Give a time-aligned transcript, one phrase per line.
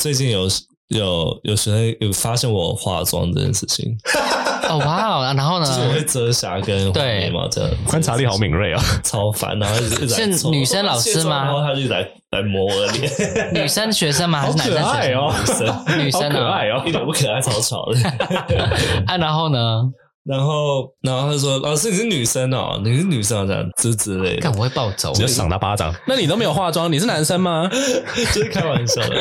[0.00, 0.48] 最近有
[0.88, 3.94] 有有学生有发现我化妆这件事情。
[4.66, 5.66] 哦哇哦，然后呢？
[5.66, 9.58] 就是我会遮瑕跟画眉毛这样，观察力好敏锐啊，超烦。
[9.58, 11.44] 然后一直在是女生老师吗？
[11.44, 12.00] 然后他就来
[12.30, 13.12] 来摸我的脸。
[13.52, 14.40] 女生学生吗？
[14.40, 15.18] 还是男生学生？
[15.18, 18.00] 哦、女生，女生可爱哦，一点不可爱，超吵的。
[19.06, 19.82] 啊，然后呢？
[20.24, 25.94] 然后，然后他说：“老师，你是女生哦，你是女生啊，这样之之类的。”看我会暴走，直接赏他巴掌。
[26.06, 27.68] 那你都没有化妆，你是男生吗？
[27.70, 29.14] 就是开玩笑的。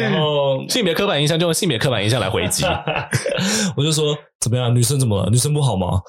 [0.00, 2.64] 然后 性别刻板印象就用性别刻板印象来回击。
[3.76, 4.74] 我就说：“怎么样？
[4.74, 5.30] 女生怎么了？
[5.30, 6.00] 女生不好吗？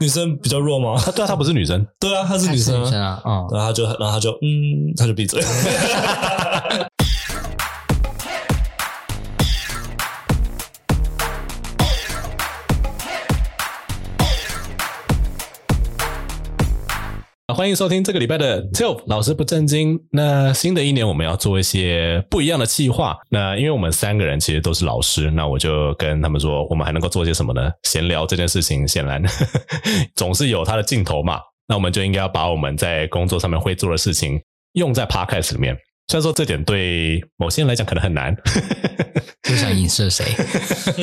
[0.00, 1.84] 女生比较弱吗？”他对啊，她不是女生。
[1.98, 2.84] 对啊，她是女生啊。
[2.84, 3.32] 女生啊，嗯。
[3.52, 5.42] 然后他就，然后他就，嗯，他就闭嘴。
[17.52, 20.00] 欢迎收听这个礼拜的 TILF 老师不正经。
[20.10, 23.18] 那新的一年我们要做一些不一样的计划。
[23.28, 27.70] 那因为我们三个人其实都是老师，那我就跟他们说，我们还能够做些什么呢？
[27.82, 29.22] 闲聊这件事情显然
[30.16, 31.38] 总是有它的尽头嘛。
[31.68, 34.40] 那我们就应该要把我们在工作上面会做的事情
[34.72, 35.76] 用在 Podcast 里面。
[36.08, 38.36] 虽然说这点对某些人来讲可能很难。
[39.42, 40.24] 就想影射谁？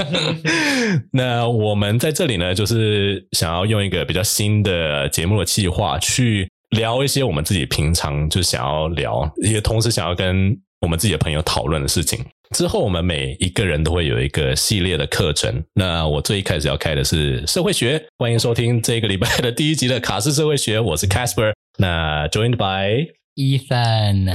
[1.14, 12.26] 那我们在这里呢，就是想要用一个比较新的节目的计划，去聊一些我们自己平常就想要聊，也同时想要跟我们自己的朋友讨论的事情。
[12.56, 15.64] 之后我们每一个人都会有一个系列的课程。
[15.76, 20.80] 那我最一开始要开的是社会学，欢迎收听这个礼拜的第一集的卡式社会学。
[20.80, 24.34] 我是 Casper，那 joined by Ethan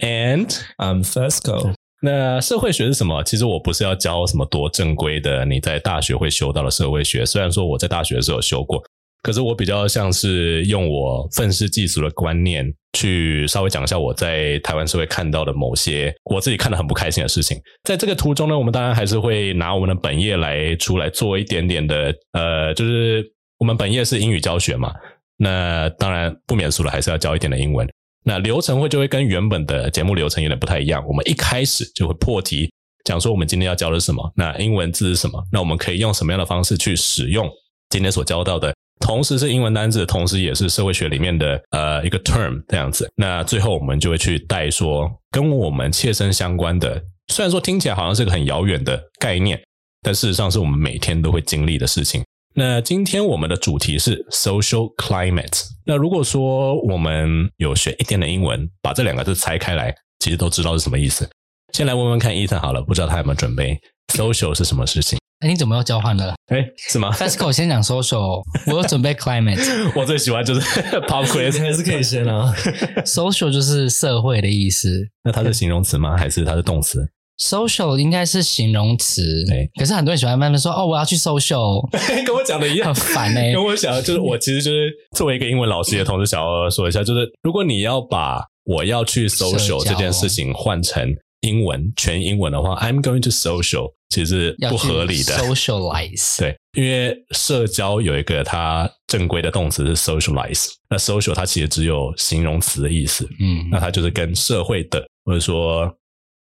[0.00, 1.74] and I'm Fesco。
[2.00, 3.24] 那社会学是什么？
[3.24, 7.26] 其实我不是要教什么多正规的，你在大学会修到的社会学。
[7.26, 8.80] 虽然说我在大学的时候修过，
[9.22, 17.60] 可是我比较像是用我愤世嫉俗的观念去稍微讲一下我在台湾社会看到的某些我自己看得很不开心的事情。
[17.82, 23.24] 在这个途中呢，我们当然还是会拿我们的本业来出来做一点点的，呃，就是
[23.58, 24.94] 我们本业是英语教学嘛，
[25.38, 27.88] 那当然不免俗了，还是要教一点的英文。
[28.24, 31.02] 那流程会就会跟原本的节目流程有点不太一样。
[31.06, 32.70] 我们一开始就会破题，
[33.04, 37.48] 讲说我们今天要教的是什么，那英文字是什么，那我们可以用什么样的方式去使用
[37.88, 43.08] 今天所教到的，同时是英文单字，同时也是社会学里面的呃一个 term 这样子。
[43.16, 49.58] 那最后我们就会去带说跟我们切身相关的，虽然说听起来好像是个很遥远的概念，
[50.02, 52.22] 但事实上是我们每天都会经历的事情。
[52.58, 55.62] 那今天我们的主题是 social climate。
[55.86, 61.30] 那如果说我们有学一点点英文，把这两个字拆开来，其实都知道是什么意思。
[61.72, 63.78] 先来问问看，Ethan 好了，不知道他有没有准备
[64.12, 65.20] ？social 是什么事情？
[65.38, 66.34] 哎，你怎么要交换了？
[66.46, 69.62] 哎，是吗？Fesco 先讲 social，我有准备 climate。
[69.94, 70.60] 我最喜欢就是
[71.02, 72.52] pop quiz，还是可以先啊。
[73.06, 75.06] social 就是社会的意思。
[75.22, 76.16] 那它是形容词吗？
[76.16, 77.08] 还是它是动词
[77.40, 79.70] ？social 应该是形容词，对。
[79.78, 81.88] 可是很多人喜欢慢慢说，哦，我要去 social，
[82.26, 83.54] 跟我讲的一样，很烦哎、欸。
[83.54, 95.34] 跟我想的就是，我其实就是作为一个英文老师的同时，想要说一下，就是如果你要把我要去 social 这件事情换成英文全英文的话，I'm going to social，其实是不合理的。
[95.38, 105.88] socialize，对，因为社交有一个它正规的动词是 socialize，那 social 它其实只有形容词的意思，嗯，那它就是跟社会的或者说。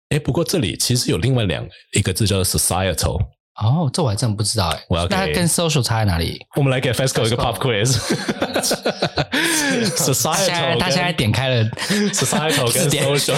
[0.09, 3.19] 哎，不过这里其实有另外两个，一个字叫做 societal。
[3.55, 4.83] 哦，这我还真不知道哎。
[4.89, 6.37] 我要给那它跟 social 差在哪里？
[6.57, 7.97] 我们来给 Fesco 一个 pop quiz。
[9.95, 11.63] societal，他现在点开了
[12.11, 13.35] societal 跟 social。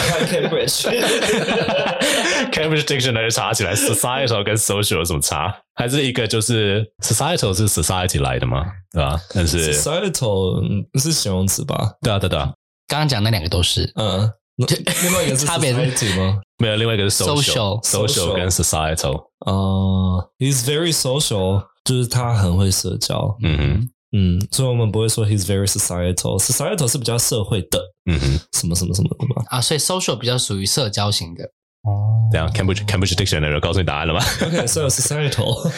[2.52, 5.56] Cambridge Dictionary 查起来，societal 跟 social 有什么差？
[5.76, 8.66] 还是一个就是 societal 是 society 来的吗？
[8.92, 9.20] 对吧？
[9.36, 11.94] 但是 societal 是形容词吧？
[12.02, 12.52] 对啊，对啊。
[12.88, 14.28] 刚刚讲那两个都是，嗯。
[14.58, 16.42] 另外一个是差别是吗？
[16.58, 19.28] 没有，另外一个是 social，social 跟 societal。
[19.46, 23.38] 哦、uh,，he's very social，就是他很会社交。
[23.44, 27.80] 嗯哼，嗯，所以我们不会说 he's very societal，societal 是比较社会的。
[28.10, 29.44] 嗯哼，什么什么什么的嘛。
[29.50, 31.52] 啊，所以 social 比较属于社交型的。
[31.88, 35.72] 哦，这样 Cambridge Cambridge Dictionary 告诉你答案了吗？OK，so societal，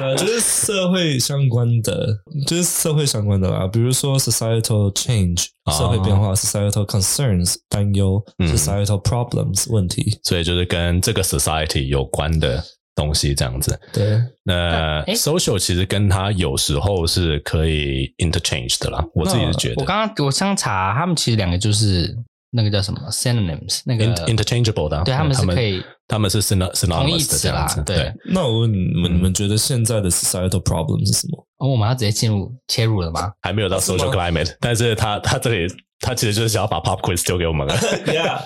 [0.00, 3.68] 呃，就是社会相关的，就是社会相关的啦。
[3.68, 10.18] 比如说 societal change，社会变化；societal concerns，担忧；societal problems，问题。
[10.24, 12.60] 所以就是跟这个 society 有关的
[12.96, 13.78] 东西，这样子。
[13.92, 14.20] 对。
[14.42, 19.04] 那 social 其实跟它有时候是可以 interchange 的啦。
[19.14, 19.74] 我自己是觉得。
[19.76, 22.18] 我刚刚我刚查，他们其实两个就是。
[22.50, 23.80] 那个叫什么 synonyms？
[23.84, 27.66] 那个 interchangeable 的，对，他们是可以，他们是 synonymous 同义词啦。
[27.84, 31.46] 对，那我问你们，你们觉得现在的 societal problem 是什么？
[31.58, 33.32] 哦，我们要直接进入切入了吗？
[33.42, 35.66] 还没有到 social climate，但是他他这里
[36.00, 37.74] 他其实就是想要把 pop quiz 丢给我们了。
[38.06, 38.40] Yeah，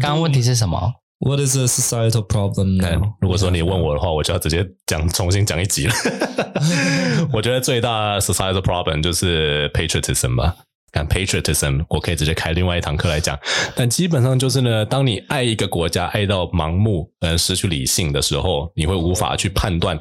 [0.00, 3.14] 刚刚问题是什么？What is a societal problem now？
[3.20, 5.94] 如果说你问我的话，我就要直接讲重新讲一集了。
[7.32, 10.56] 我觉得最大 societal problem 就是 patriotism 吧。
[10.96, 13.38] 看 patriotism，我可以直接开另外一堂课来讲。
[13.74, 19.98] 但基本上就是呢，当你爱一个国家爱到盲目，呃，失去理性的时候，你会无法去判断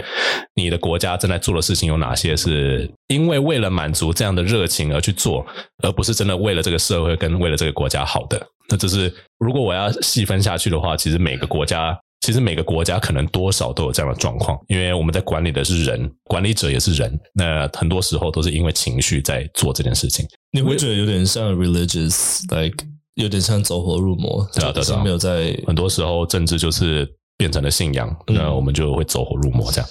[0.56, 5.46] 你的国家正在做的事情有哪些是因为为了满足这样的热情而去做，
[5.84, 8.42] 而不是真的为了这个社会跟为了这个国家好的。
[8.70, 12.00] 那这是如果我要细分下去的话，其实每个国家。
[12.26, 20.26] 其实每个国家可能多少都有这样的状况，因为我们在管理的是人，管理者也是人，那很多时候都是因为情绪在做这件事情。
[20.52, 22.84] 你会觉得有点像 religious，like
[23.14, 27.08] 有点像走火入魔，对啊，对啊，没有在很多时候政治就是
[27.38, 29.88] 变成了信仰，嗯、那我们就会走火入魔这样。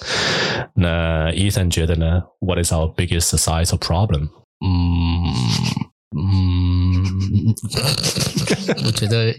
[0.75, 4.27] 那 Ethan 觉得呢？What is our biggest societal problem？
[4.59, 5.33] 嗯。
[6.17, 6.94] 嗯，
[8.85, 9.33] 我觉得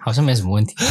[0.00, 0.74] 好像没什么问题。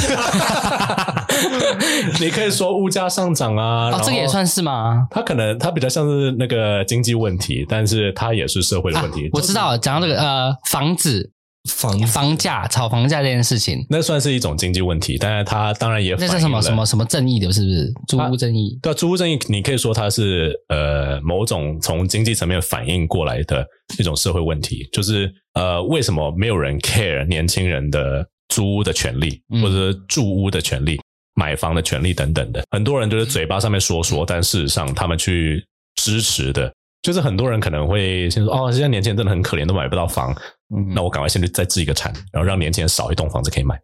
[2.19, 5.07] 你可以说物价上涨啊，哦，这个也算是吗？
[5.12, 9.28] 它可能它比较像是那个经济问题，但是它也是社会的问题。
[9.28, 11.31] 啊、我知道，讲到这个呃，房子。
[11.69, 18.79] 房房价炒房价这件事情，那算是一种经济问题，但是它当然也那是什么什么什么正义的，是不是租屋正义？
[18.81, 23.63] 对，租屋正义，你可以说它是呃某种从经济层面反映过来的
[23.99, 30.99] 一种社会问题，就是呃为什么没有人 care 年轻人的租屋的权利，或者住屋的权利、
[31.35, 32.63] 买房的权利等等的？
[32.71, 35.63] 很多人就是嘴巴上面说说，但事实上他们去
[35.95, 36.73] 支持的。
[37.03, 40.35] 就是很多人可能会先说哦，现在年轻人真的很可怜，都买不到房。
[40.75, 43.79] 嗯，那我赶快先去再置一个产，然后让年轻人少一栋房子可以买。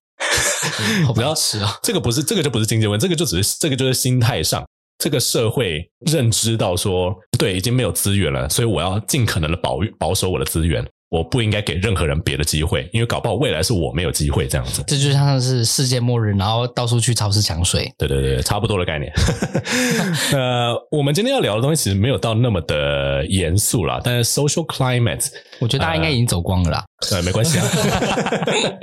[1.14, 1.78] 不要吃啊！
[1.84, 4.66] 这个不是，这个就不是经济问题，这个就只是这个就是心态上，
[4.98, 10.86] 这个社会认知到说，对，已经没有资源了，所以我要尽可能的保保守我的资源。
[11.10, 14.84] 我不应该给任何人别的机会，因为搞不好未来是我没有机会这样子。
[14.86, 17.90] 这就像是世界末日，然后到处去超市抢水。
[17.98, 19.12] 对对对，差不多的概念。
[20.34, 25.28] 呃，我们今天要聊的东西其实没有到那么的严肃啦，但是 social climate，
[25.60, 26.86] 我觉得大家应该已经走光了啦。
[27.12, 27.66] 呃，没关系啊。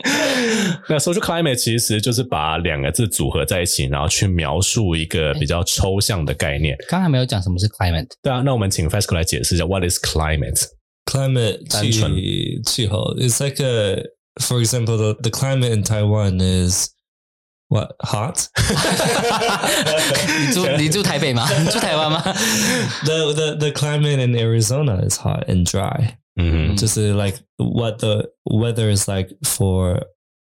[0.89, 6.75] 那 social climate 其实就是把两个字组合在一起，然后去描述一个比较抽象的概念。
[6.89, 8.09] 刚才没有讲什么是 climate。
[8.23, 10.84] 对啊，那我们请 Fasco 来解释一下 What is climate？Climate
[11.70, 14.04] 气气候 It's like a,
[14.40, 16.90] for example, the the climate in Taiwan is
[17.68, 18.48] what hot?
[20.40, 21.48] 你住你住台北吗？
[21.60, 22.22] 你住台湾吗？
[23.06, 26.16] The the the climate in Arizona is hot and dry.
[26.36, 30.02] 嗯，就是 like what the weather is like for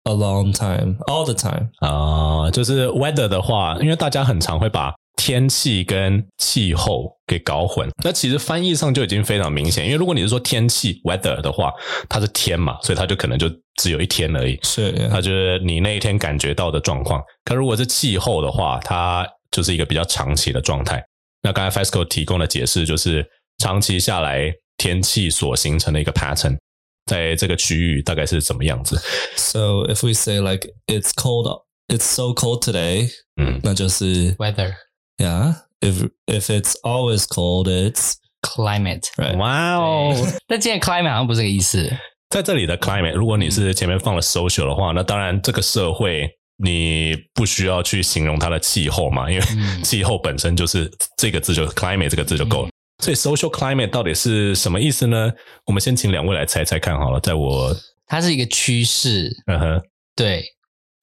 [0.04, 1.70] a long time, all the time.
[1.80, 9.85] 啊，就是 weather 的话，因为大家很常会把 天气跟气候给搞混，那其实翻译上就已经非常明显。
[9.85, 11.71] 因为如果你是说天气 weather 的话，
[12.09, 14.59] 它是天嘛，所以它就可能就只有一天而已。
[14.63, 17.21] 是，它就是你那一天感觉到的状况。
[17.43, 21.03] 可如果是气候的话，它就是一个比较长期的状态。
[21.41, 23.25] 那刚才 Fasco 提供的解释就是，
[23.59, 26.57] 长期下来天气所形成的一个 pattern，
[27.05, 28.99] 在这个区域大概是怎么样子
[29.37, 34.73] ？So if we say like it's cold, it's so cold today，嗯，那就是 weather。
[35.17, 39.09] Yeah, if if it's always cold, it's climate.
[39.17, 39.37] Right.
[39.37, 40.13] Wow.
[40.47, 41.89] 但今天 climate 好像不是这个意思。
[42.29, 49.45] 在这里的 climate，如果你是前面放了 social 的话，那当然这个社会你不需要去形容它的气候嘛，因为
[49.83, 52.69] 气候本身就是这个字就是 climate 这个字就够了。
[53.03, 55.31] 所以 social climate 到底是什么意思呢？
[55.65, 57.19] 我们先请两位来猜猜看好了。
[57.19, 57.73] 在我，
[58.07, 59.31] 它是一个趋势。
[59.47, 59.81] 嗯哼，
[60.15, 60.43] 对。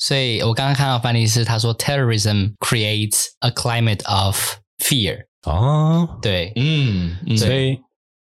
[0.05, 5.27] 所以我刚刚看到翻译是他说，terrorism creates a climate of fear。
[5.45, 7.79] 哦，对，嗯，所以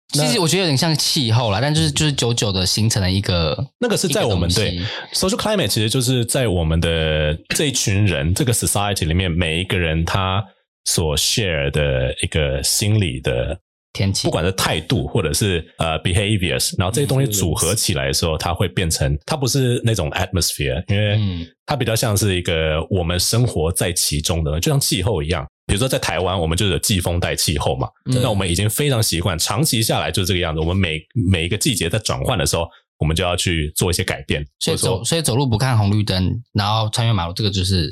[0.10, 4.78] 其实我觉得有点像气候啦，但就是就是久久的形成了一个，那个是在我们对
[5.14, 10.44] social climate，其实就是在我们的这一群人这个 society 里面，每一个人他
[10.84, 13.58] 所 share 的一个心理的。
[13.92, 25.46] 天气，不管是态度或者是呃 behaviors，然后这些东西组合起来的时候，它会变成，它不是那种 atmosphere，因为它比较像是一个我们生活在其中的，就像气候一样。
[25.66, 30.60] 比如说在台湾，我们就有季风带气候嘛，那我们已经非常习惯，长期下来就是这个样子。
[30.60, 31.00] 我们每
[31.32, 32.68] 每一个季节在转换的时候，
[33.00, 34.46] 我们就要去做一些改变。
[34.60, 37.92] 所以走，所以走路不看红绿灯，然后穿越马路，这个就是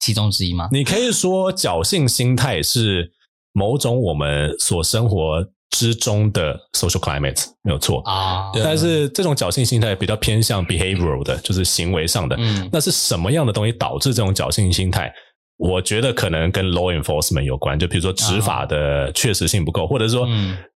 [0.00, 0.68] 其中之一吗？
[0.70, 3.12] 你可以说侥幸心态是。
[3.56, 8.02] 某种我们所生活之中的 social climate 没有错。
[8.04, 12.36] 啊，但是这种侥幸心态比较偏向 behavioral 的，就是行为上的。
[12.38, 15.10] 嗯，那是什么样的东西导致这种侥幸心态？
[15.56, 20.28] 我觉得可能跟 law enforcement 有关，就比如说执法的确实性不够，或者说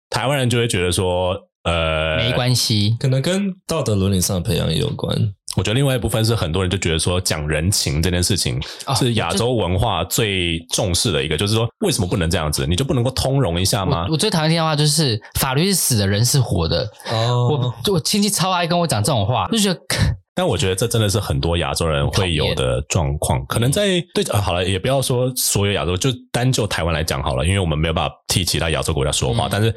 [0.08, 5.14] 台湾人就会觉得说，呃，没关系，可能跟道德伦理上的培养也有关。
[5.56, 8.60] 我觉得另外一部分是很多人就觉得说，讲人情这件事情
[8.96, 12.66] 是亚洲文化最重视的一个，哦、就，是说为什么不能这样子？
[12.66, 14.04] 你就不能够通融一下吗？
[14.06, 16.88] 我，我最讨厌听的话就是法律是死的，人是活的。
[17.10, 19.80] 哦，我我亲戚超爱跟我讲这种话，就觉得。
[20.32, 29.48] 但我觉得这真的是很多亚洲人会有的状况，可能在对啊，好了，也不要说所有亚洲，就单就台湾来讲好了，因为我们没有办法替其他亚洲国家说话。
[29.48, 29.74] 嗯、但是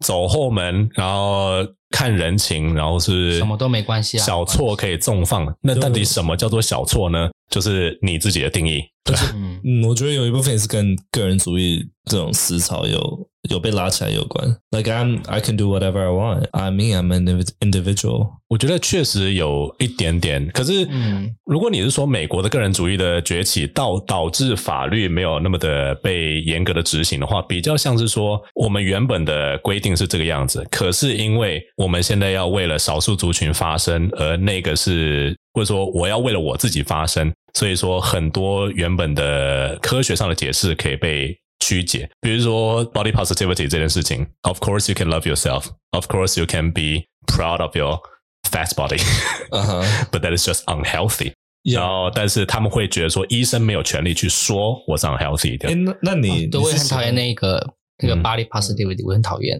[0.00, 1.56] 走后门，然后
[1.90, 5.54] 看人情，然后是什么都没关系啊，小错可以纵放。
[5.60, 7.30] 那到底什么叫做小错呢？
[7.50, 8.82] 就是你自己的定义。
[9.32, 14.44] 嗯嗯，我觉得有一部分也是跟个人主义这种思潮有有被拉起来有关。
[14.72, 16.48] Like I'm, I can do whatever I want.
[16.50, 18.32] I mean, I'm an individual.
[18.48, 20.50] 我觉得确实有一点点。
[20.52, 35.36] 可是，嗯，如果你是说美国的个人主义的崛起，导导致法律没有那么的被严格的执行的话，比较像是说我们原本的规定是这个样子，可是因为我们现在要为了少数族群发声，而那个是。
[35.56, 42.06] 或者说我要为了我自己发声，所以说很多原本的科学上的解释可以被曲解。
[42.20, 45.68] 比如说 body positivity 这件事情，Of course you can love yourself.
[45.92, 48.00] Of course you can be proud of your
[48.42, 49.00] fat body.
[50.10, 51.32] But that is just unhealthy.
[51.62, 55.74] 然后，但是他们会觉得说，医生没有权利去说我是 unhealthy 的。
[55.74, 57.75] 那那你都会很讨厌那个。
[58.02, 59.58] 那个 body positivity、嗯、我很讨厌。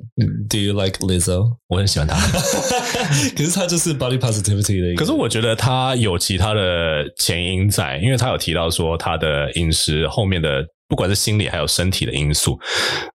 [0.49, 1.57] Do you like Lizzo？
[1.69, 2.17] 我很喜欢他，
[3.35, 4.97] 可是他就是 body positivity 的一个。
[4.97, 12.59] 可是我觉得他有其他的前因在，因为他有提到说他的饮食后面的不管是心理还有身体的因素，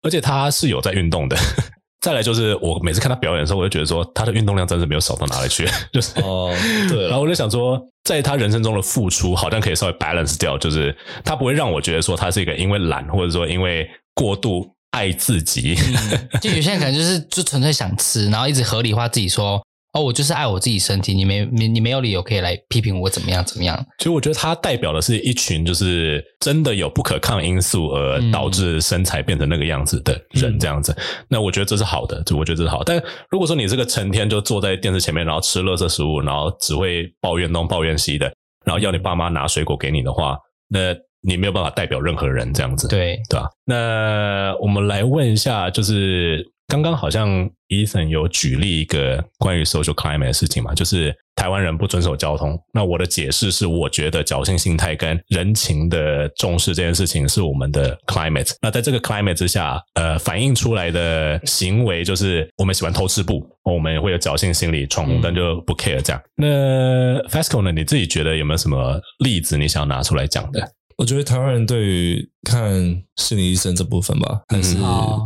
[0.03, 1.37] 而且他是有在运动的。
[2.01, 5.67] 再来就是我每次看他表演的时候，我就觉得说他的运动量真是没有少到哪里去。
[5.93, 6.55] 就是哦，
[6.89, 7.09] 对。
[7.09, 14.65] 然后我就想说，在他人生中的付出好像可以稍微 balance 掉，就是他不会让我觉得说他是一个因为懒或者说因为过度。
[14.91, 23.77] 爱自己，嗯，就有些人可能就是 就纯粹想吃，然后一直合理化自己说，哦，我就是爱我自己身体，你没你你没有理由可以来批评我怎么样怎么样。
[23.99, 30.93] 其实我觉得它代表的是一群就是真的有不可抗因素而导致身材变成那个样子的人，这样子。
[30.93, 32.83] 嗯、那我觉得这是好的，就我觉得这是好。
[32.83, 38.33] 但如果说你这个成天就坐在电视前面，然后吃垃圾食物，然后只会抱怨东抱怨西的，
[38.65, 40.37] 然后要你爸妈拿水果给你的话，
[40.69, 40.95] 那。
[41.23, 43.49] 你没有办法代表任何人这样子，对对吧？
[43.65, 52.59] 那我们来问一下，就是刚刚好像 Ethan 有举例一个关于 social climate 的事情嘛，就是台湾人不遵守交通。
[52.73, 58.55] 那我的解释是，我觉得侥幸心态跟人情的重视这件事情是我们的 climate。
[58.61, 66.23] 那在这个 climate 之下，呃，反映出来的行为就是我们喜欢偷吃布，我们也会有侥幸心理，闯红灯就不 care 这样。
[66.37, 67.73] 嗯、那 Fasco 呢？
[67.73, 70.61] 你自己觉得有没有什么例子你想要拿出来讲的？
[70.99, 72.73] 我觉得台湾人对于看
[73.17, 74.77] 心理医生这部分吧，还是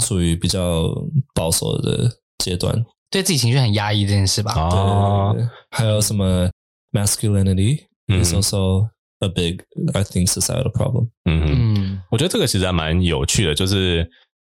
[0.00, 0.95] 处于比较
[1.35, 4.52] 保守的阶段，嗯、对自己情绪很压抑这件事吧。
[4.55, 5.35] 哦，
[5.71, 6.50] 还有什么
[6.93, 8.87] masculinity、嗯、is also
[9.21, 9.62] a big,
[9.95, 11.09] I think, societal problem。
[11.25, 14.11] 嗯嗯，我觉得这个其实还蛮有趣的，就是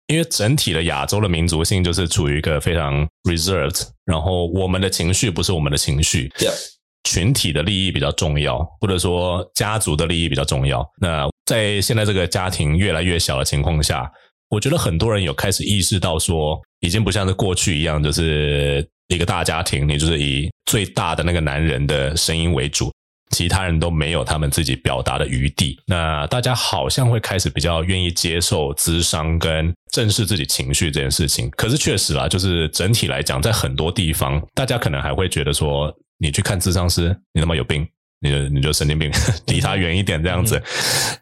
[0.08, 6.32] 因为整体的亚洲的民族性就是处于一个非常 reserved，然后我们的情绪不是我们的情绪。
[6.40, 6.54] Yeah.
[7.10, 10.88] 群体的利益比较重要，或者说家族的利益比较重要。
[11.02, 14.08] 那在现在这个家庭越来越小的情况下，
[14.48, 22.92] 我觉得很多人有开始意识到说，已经不像是过去一样，就是一个大家庭，你就是以最大的那个男人的声音为主，
[23.36, 25.80] 其他人都没有他们自己表达的余地。
[25.88, 31.50] 那大家好像会开始比较愿意接受咨商跟正视自己情绪这件事情。
[31.58, 35.92] 可是确实啦，就是整体来讲，在很多地方，大家可能还会觉得说。
[36.22, 37.88] 你去看智商师，你他妈有病，
[38.20, 39.10] 你就你就神经病，
[39.48, 40.62] 离他远一点这样子。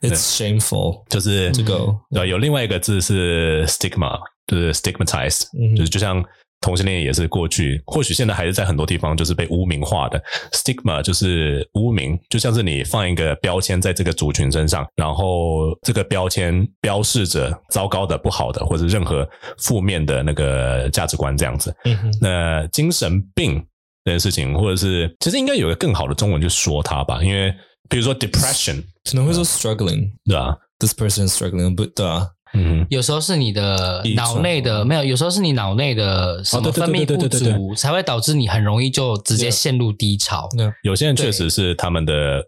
[0.02, 5.44] It's shameful，就是这个对，有另外一个字是 stigma，就是 stigmatized，
[5.78, 6.26] 就是就像
[6.62, 10.20] 同性恋也是过去，或许现在还是在很多地方就是被污名化的。
[10.52, 21.72] Stigma 就是污名，就像是你放一个标签在这个族群身上，然后这个标签标示着糟糕的、不好的或者任何负面的那个价值观这样子。
[22.20, 23.64] 那精神病。
[24.08, 27.54] 这件事情，或者是其实应该有一个更好的中文去说它吧，因为
[27.90, 40.48] 比如说 depression 可能会说 struggling，对啊，this person struggling，不对啊，嗯，有时候是你的脑内的没有，有时候是你脑内的什么分泌不足，才会导致你很容易就直接陷入低潮。
[40.84, 42.42] 有些人确实是他们的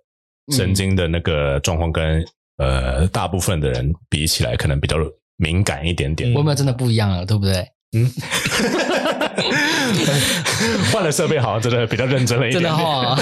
[0.56, 2.26] 神经的那个状况跟
[2.56, 4.96] 呃大部分的人比起来，可能比较
[5.36, 6.34] 敏感一点点。
[6.34, 7.68] 我们真的不一样了，对不对？
[7.98, 8.10] 嗯。
[10.92, 12.72] 换了设备好像真的比较认真了一点点。
[12.72, 13.16] 真的哈。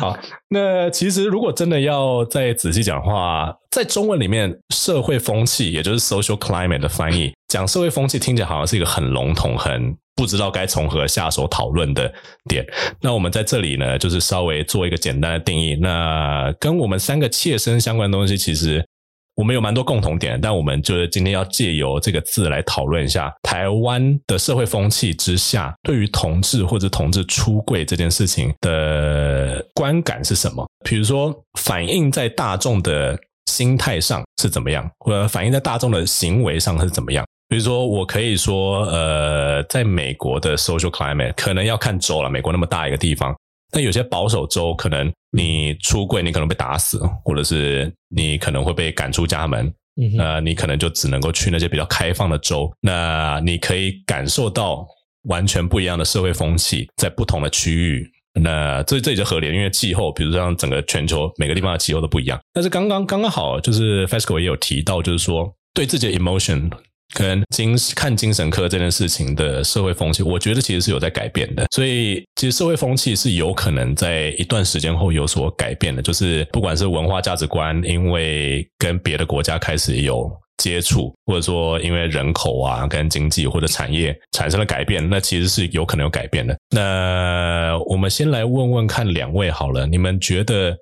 [0.00, 12.12] 好，那其实如果真的要再仔细讲的话，在中文里面，社会风气也就是 social climate 的翻译，讲社会风气听起来好像是一个很笼统、很不知道该从何下手讨论的
[12.48, 12.66] 点。
[13.00, 15.76] 那我们在这里呢，就是稍微做一个简单的定义。
[15.80, 18.84] 那跟我们三个切身相关的东西，其实。
[19.36, 30.66] 我们有蛮多共同点，但我们就是今天要借由这个字来讨论一下台湾的社会风气之下，对于同志或者同志出柜这件事情的观感是什么？
[30.84, 37.22] 比如说，反映在大众的心态上是怎么样，或者反映在大众的行为上是怎么样？
[37.48, 43.36] 比如说，我可以说，呃，在美国的 social climate 可能要看州了，美国那么大一个地方。
[43.76, 49.70] 但有些保守州，可能你出柜，你可能被打死，或者是你可能会被赶出家门。
[50.18, 52.72] 呃，你可能就只能够去那些比较开放的州。
[52.80, 54.86] 那你可以感受到
[55.24, 58.10] 完全不一样的社会风气，在不同的区域。
[58.40, 62.40] 那这这也就合理，因为气候，比如像整个全球每个地方的气候都不一样。
[62.54, 66.70] 但是刚刚刚刚好，就是 FESCO 也有提到，就是说对自己的 emotion。
[67.14, 71.66] 跟精看精神科这件事情的社会风气，我觉得其实是有在改变的。
[71.70, 76.02] 所以，其实社会风气是有可能在一段时间后有所改变的。
[76.02, 86.58] 就是不管是文化价值观，因为跟别的国家开始有接触，或者说因为人口啊、跟经济或者产业产生了改变，那其实是有可能有改变的。
[86.70, 90.76] 那我们先来问问看两位好了，你们觉得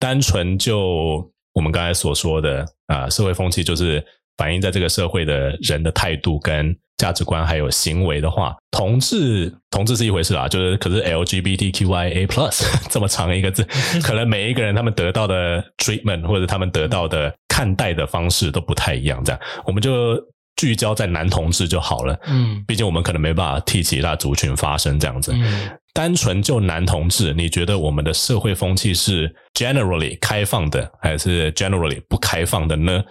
[0.00, 4.04] 单纯就我们刚才所说的啊，社会风气就是。
[4.36, 13.66] 反映在这个社会的人的态度跟价值观还有行为的话，同志同志是一回事啦，就是可是 LGBTQIA plus 这么长一个字，
[14.02, 19.22] 可能每一个人他们得到的 treatment 或者他们得到的看待的方式都不太一样。
[19.24, 20.16] 这样，我们就
[20.56, 22.16] 聚焦在男同志就好了。
[22.26, 25.32] 嗯，毕竟我们可能没办法替其他族群发声这样子。
[25.34, 33.02] 嗯，单纯就男同志，你觉得我们的社会风气是 generally 开放的，还是 generally 不开放的呢？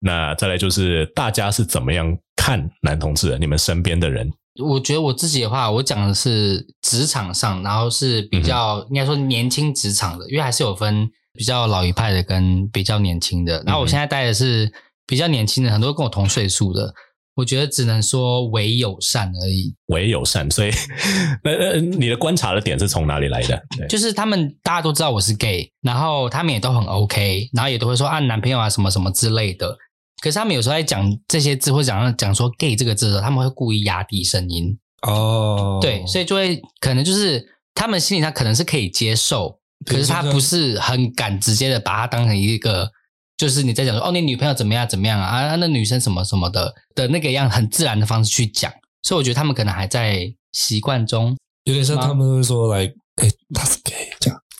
[0.00, 3.38] 那再来就是大家是怎么样看男同志的？
[3.38, 4.30] 你们身边的人，
[4.64, 13.62] 我觉得我自己的话，我讲的是职场上，然后是比较、嗯、应该说年轻职场的，因为还是有分比较老一派的跟比较年轻的。
[13.66, 14.72] 然后我现在带的是
[15.06, 16.94] 比较年轻的，很多跟我同岁数的，
[17.34, 19.74] 我觉得只能说唯友善而已。
[19.88, 20.70] 唯友善，所以
[21.44, 23.62] 呃呃，你的观察的点是从哪里来的？
[23.86, 29.76] 就是他们大家都知道我是 gay，然后他们也都很 OK，然后也都会说啊男朋友啊什么什么之类的。
[30.20, 34.78] 可是他们有时候在讲这些字，或者讲讲说 “gay” 这个字的时候，他们会故意压低声音。
[35.02, 37.42] 哦，对，所以就会可能就是
[37.74, 42.90] 他们心里上可能是可以接受，可是他不是很敢直接的把它当成一个，
[43.38, 48.70] 就是你在讲说哦，你女朋友怎么样怎么样啊啊，那女生什么什么的的那个样很自然的方式去讲。
[49.02, 53.99] 所以我觉得他们可能还在习惯中，有点像他们会说来，哎，他是 gay。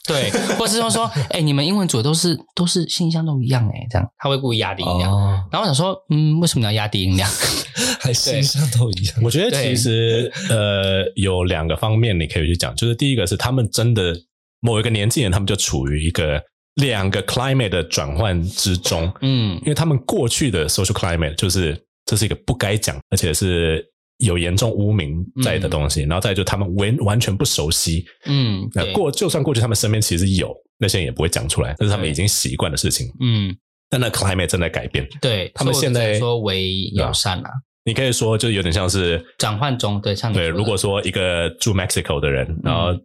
[0.08, 5.12] 对，或是说说，哎、欸，你们英文组都是都是信箱都一样哎，这样他会故意压低音量。
[5.12, 7.30] 哦、然后我想说，嗯，为什么你要压低音量？
[8.00, 9.16] 还信箱都一样？
[9.22, 14.14] 我觉得其实呃有两个方面你可以去讲，就是第一个是他们真的
[14.60, 16.42] 某一个年纪人，他们就处于一个
[16.76, 23.86] 两个 climate 的转换之中，嗯，因为他们过去的 social climate 就是这是一个不该讲，而且是。
[24.20, 33.54] 有严重污名在的东西，嗯、然后再就他们完完全不熟悉，嗯，那过就算过去他们身边其实有那些人也不会讲出来，这是他们已经习惯的事情，嗯。
[33.92, 37.50] 但那 climate 正在改变，对他们现在说为友善啊，
[37.84, 40.46] 你可以说就有点像是转换中，对，像对。
[40.46, 42.96] 如果说一个住 Mexico 的人，然后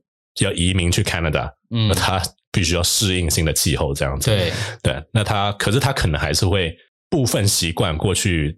[0.41, 4.53] 要移民去 Canada，嗯，那他必须要适应新的气候，这样子，对。
[4.83, 5.03] 对。
[5.11, 6.77] 那他可是他可能还是会
[7.09, 8.55] 部分习惯过去。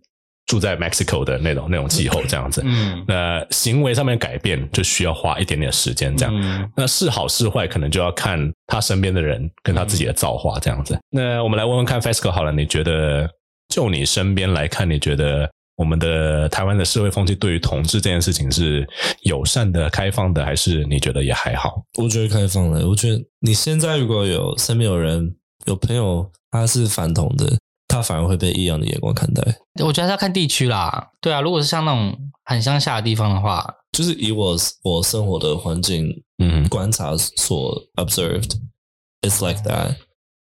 [0.48, 10.96] 住在 Mexico 的那种那种气候这样子，嗯，那行为上面改变就需要花一点点时间这样，嗯、那是好是坏可能就要看他身边的人跟他自己的造化这样子。
[10.96, 13.30] 嗯、那我们来问问看 FESCO 好了，你觉得
[13.68, 18.88] 就你身边来看，你觉得我们的台湾的社会风气对于同志这件事情是
[19.24, 21.84] 友善的、开放的，还是你觉得也还好？
[21.98, 22.88] 我觉得开放的。
[22.88, 27.58] 我觉得你现在如果有身边有人有朋友他是反同的。
[27.98, 29.44] 他反而会被异样的眼光看待。
[29.84, 31.10] 我觉得是要看地区啦。
[31.20, 36.08] 对啊，如果是像那种很乡下的地方的话，就是以我我生活的环境，
[36.38, 39.96] 嗯，观察所 observed，it's like that。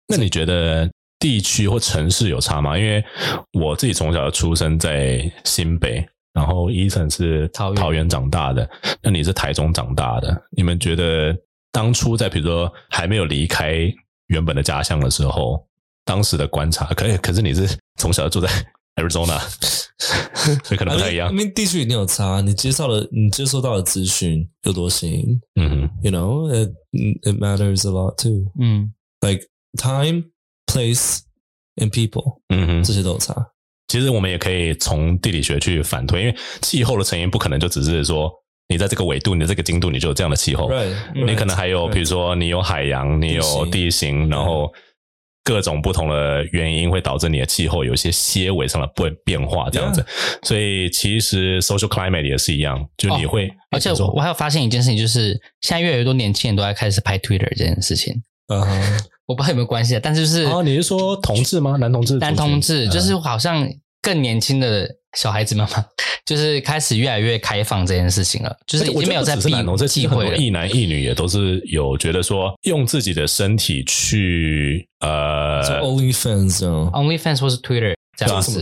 [0.07, 0.89] 那你觉得
[1.19, 2.77] 地区或城市有差吗？
[2.77, 3.03] 因为
[3.53, 8.69] 我自己从小出生在新北，然后 Ethan 是桃桃园长大的，
[9.01, 11.35] 那你是台中长大的，你们觉得
[11.71, 13.91] 当初在比如说还没有离开
[14.27, 15.65] 原本的家乡的时候？
[16.07, 17.67] 当时的观察，可可是你是
[17.99, 18.47] 从小住在
[18.95, 19.37] Arizona，
[20.63, 21.29] 所以可能不太一样。
[21.31, 26.71] 因为地区一定有差，你接受的你接收到的资讯有多新，嗯哼，you know it
[27.23, 28.51] it matters a lot too。
[28.59, 29.45] 嗯，like
[29.77, 30.23] time,
[30.65, 31.19] place
[31.75, 33.35] and people，嗯哼，这些都有差。
[33.89, 38.31] 其实我们也可以从地理学去反推，因为气候的成因不可能就只是说
[38.67, 40.69] 你在这个纬度、你的这个经度，你就有这样的气候。
[40.69, 44.73] Right, 你可能还有，比如说你有海洋，你有地形，然后
[45.47, 50.01] 各种不同的原因会导致你的气候有一些些微上的变变化，这样子。
[50.01, 50.45] Yeah.
[50.45, 53.47] 所以其实 social climate 也是一样，就你会。
[53.47, 58.21] 哦、而且我还有发现一件事情，就是现在越来越多年轻人都在开始拍 Twitter 这件事情。
[58.49, 58.99] 嗯、uh-huh.
[59.25, 61.77] 我不知道有没有关系啊，但是就是哦，你是说同志吗？
[61.77, 62.17] 男同志？
[62.17, 63.65] 男同志就是好像
[64.01, 65.85] 更年轻的小孩子们嘛，
[66.25, 69.77] 就是开始越来越开放这件事情了，就是已经没有在避讳。
[69.77, 78.61] 这机会，一男一女也都是有觉得说，用自己的身体去呃，OnlyFans，OnlyFans 或是 Twitter 这样子，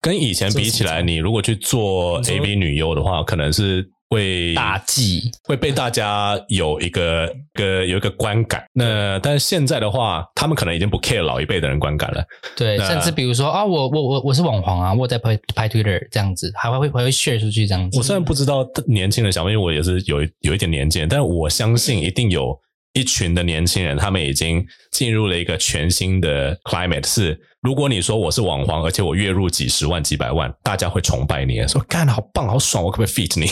[0.00, 3.90] 跟以前比起来，你如果去做 A B 女优的话，可能是。
[4.10, 8.64] 会大忌，会被大家有一个个有一个观感。
[8.72, 12.24] 那但是现在的话，他们可能已经不 care 老一辈的人观感了。
[12.56, 17.98] 对，甚至比如说啊，我我我我是网黄啊，我在拍拍 Twitter 这样子，还会还会 share 出去这样子。
[17.98, 22.58] 我虽然不知道年轻人想法，因为我也是有有一点年纪，但是我相信一定有。
[22.94, 27.06] 一群的年轻人，他们已经进入了一个全新的 climate。
[27.06, 33.48] 是，如果你说我是网黄，而且我月入几十万、几百万，大家会崇拜你，说干得好棒、好爽，我可不可以 feat 你？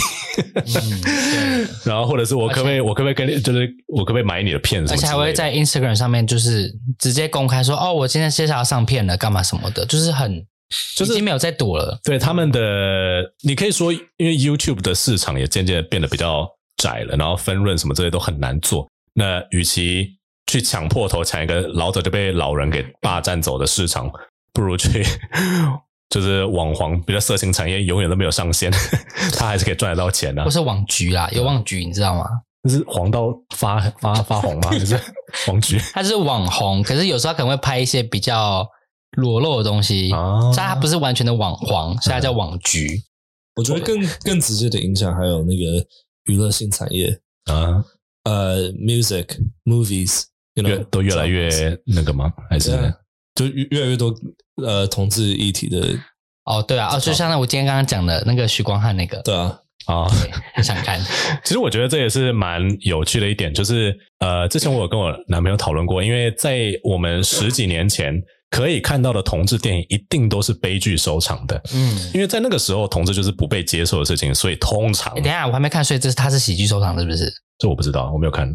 [0.54, 4.94] 嗯、 然后或者是我可不可以，我可不可以跟你，就是我可不可以买你的片子？
[4.94, 10.46] 而且还会在 Instagram 上面，就是直接公开说，哦，我今天接下来要上片了，干嘛什么的，就是很，
[10.94, 11.98] 就是已经没有在躲了。
[12.04, 12.60] 对他们的，
[13.42, 18.88] 你可以说，因为 YouTube 的市场也渐渐变得比较窄了，然后分润什么这些都很难做。
[19.14, 24.10] 那与其去抢破头抢一个老早就被老人给霸占走的市场，
[24.52, 25.04] 不如去
[26.10, 28.70] 就是网黄，比较色情产业永远都没有上限，
[29.36, 30.44] 他还是可以赚得到钱的、啊。
[30.44, 32.24] 不是网橘啦，有网橘你知道吗？
[32.64, 34.70] 就是黄到发发发红吗？
[34.78, 34.98] 就是
[35.48, 38.66] 网橘，他是网红，可是有时候他可能会拍一些比较
[39.16, 43.02] 裸露的东西，啊、所以他不是完全的网黄，所以他叫网橘。
[43.56, 45.86] 我觉得更更直接的影响还有那个
[46.24, 47.08] 娱乐性产业
[47.46, 47.84] 啊。
[48.24, 49.26] 呃、uh,，music
[49.64, 51.50] movies，越 you know, 都越来越
[51.86, 52.32] 那个吗？
[52.48, 52.70] 还是
[53.34, 54.14] 就越越来越多
[54.62, 55.98] 呃同志议题的？
[56.44, 60.06] 哦，对啊，哦，就像我今天刚刚讲的那个许光汉那个，对啊，啊，
[60.54, 61.00] 很想看。
[61.44, 68.22] 其实我觉得这也是蛮有趣的一点，就是呃，之前我有跟我男朋友讨论过，因为在我们十几年前。
[68.52, 75.14] 可以看到的同志电影一定都是悲剧收场的，嗯，因为在那个时候同志就是不被接受的事情，所以通常……
[75.14, 77.32] 等一下我还没看，所以这是他是喜剧收场是不是？
[77.58, 78.46] 这我不知道，我没有看。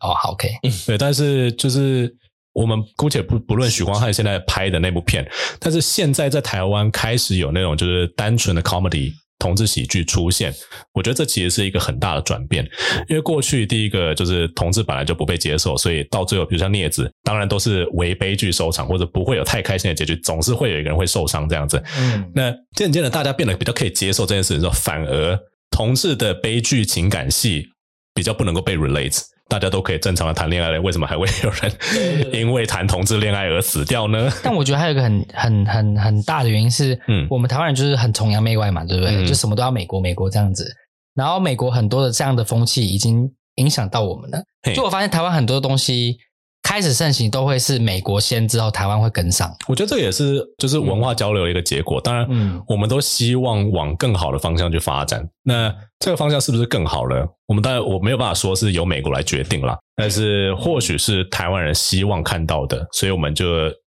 [0.00, 0.50] 哦，好，OK，
[0.86, 2.14] 对，但是就是
[2.52, 5.26] 我们姑且不不论许光汉现在拍的那部片，
[5.58, 9.12] 但是现在在台湾开始有那种就是单纯的 comedy。
[9.46, 10.52] 同志喜剧出现，
[10.92, 12.68] 我觉得这其实是一个很大的转变，
[13.08, 21.80] 因为过去第一个就是同志本来就不被接受，所以到最后，比如像镊子，当然都是为悲剧收场，或者不会有太开心的结局，总是会有一个人会受伤这样子。
[21.96, 25.38] 嗯，那渐渐的大家变得比较可以接受这件事情之后，反而
[25.70, 27.68] 同志的悲剧情感戏
[28.14, 29.20] 比较不能够被 relate。
[29.48, 34.30] 大家都可以正常的谈恋爱了，为什么还会有人因为谈同志恋爱而死掉呢？
[34.42, 39.14] 但我觉得还有一个很很很很大的原因是，嗯，我们台湾人就是很崇洋媚外嘛，对不对？
[39.14, 40.66] 嗯、就什么都要美国美国这样子。
[41.14, 44.42] 然后美国很多的这样的风气已经影响到我们了。
[44.74, 46.18] 就我发现台湾很多东西。
[46.66, 49.54] 开始盛行都会是美国先，之后台湾会跟上。
[49.68, 52.00] 我觉得这也是就是文化交流的一个结果。
[52.00, 55.24] 当然，嗯，我们都希望往更好的方向去发展。
[55.44, 57.24] 那这个方向是不是更好呢？
[57.46, 63.46] 我们当然我没有办法说是由美国来决定了，但是或许是台湾人希望看到的，所以我们就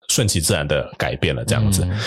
[0.09, 1.88] 顺其自然的改变了这样子。
[1.89, 1.97] 嗯、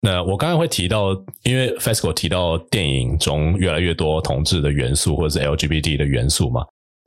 [0.00, 1.10] 那我刚才会提到，
[1.44, 6.64] 因为 FESCO 提到电影中越来越多同志的元素或者是 LGBT 的元素嘛。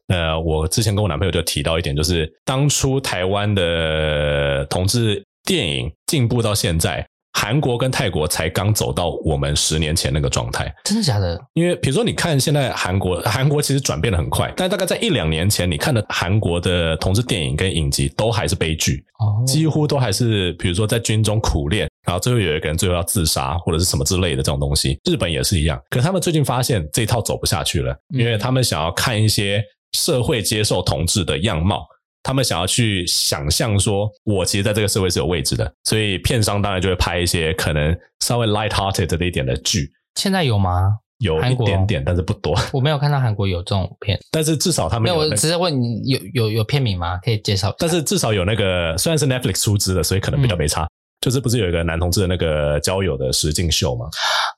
[0.09, 10.73] 呃，我之前跟我男朋友就提到一点，就是当初台湾的同志电影进步到现在，韩国跟泰国才刚走到我们十年前那个状态。
[10.83, 11.39] 真的假的？
[11.53, 24.99] 因为比如说，你看现在韩国，韩国其实转变的很快，但大概在一两年前，你看的韩国的同志电影跟影集都还是悲剧，哦，几乎都还是比如说在军中苦练，然后最后有一个人最后要自杀或者是什么之类的这种东西。
[25.09, 29.63] 日本也是一样，可是他们最近发现这一套走不下去了，因为他们想要看一些。
[29.93, 31.85] 社会接受同志的样貌，
[32.23, 39.89] 他们想要去想象说，我其实在这个社会是有位置的，所以片商当然就会拍一些可能稍微 light-hearted 的一点的剧。
[40.15, 40.97] 现在有吗？
[41.19, 42.57] 有一点点，但是不多。
[42.71, 45.25] 我没有看到韩国有这种片，但是至少他们有、那个。
[45.25, 47.17] 没有，我只是问你有有有片名吗？
[47.17, 47.75] 可以介绍。
[47.77, 50.83] 但是至少有那个，虽然是 Netflix 出资的，所以可能比较没差。
[50.83, 50.89] 嗯
[51.21, 54.05] 就是不是有一个男同志的那个交友的实境秀吗？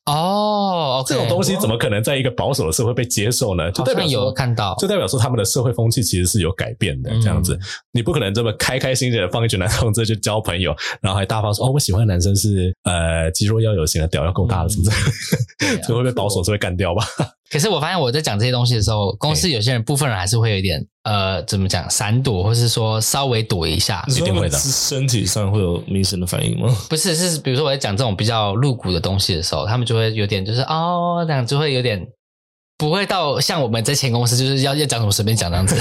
[0.06, 3.72] 哦，这种东西怎么可能在一个保守的社会被接受呢？
[3.72, 7.12] 就代表有看到，就代表说他们的社会风气其实是有改变的。
[7.22, 7.58] 这样子，
[7.92, 15.78] 你不可能这么开开心心的放一群男同志去交朋友，然后还大方说哦，我喜欢的男生是呃肌肉要有型的，屌要够大的，是不是？
[15.88, 17.04] 这会被保守社会干掉吧？
[17.52, 24.58] 可是我发现我在讲这些东西的时候，公司有些人部分人还是会有一点呃，怎么讲，闪躲，或是说稍微躲一下，一定会的。
[24.58, 26.74] 是身体上会有明显的反应吗？
[26.90, 32.08] 不是，是比如说我在讲这种比较露骨的东西的时候，他们就会有点就是哦，这样就会有点
[32.82, 35.76] 不会到像我们在前公司就是要要讲什么随便讲这样子。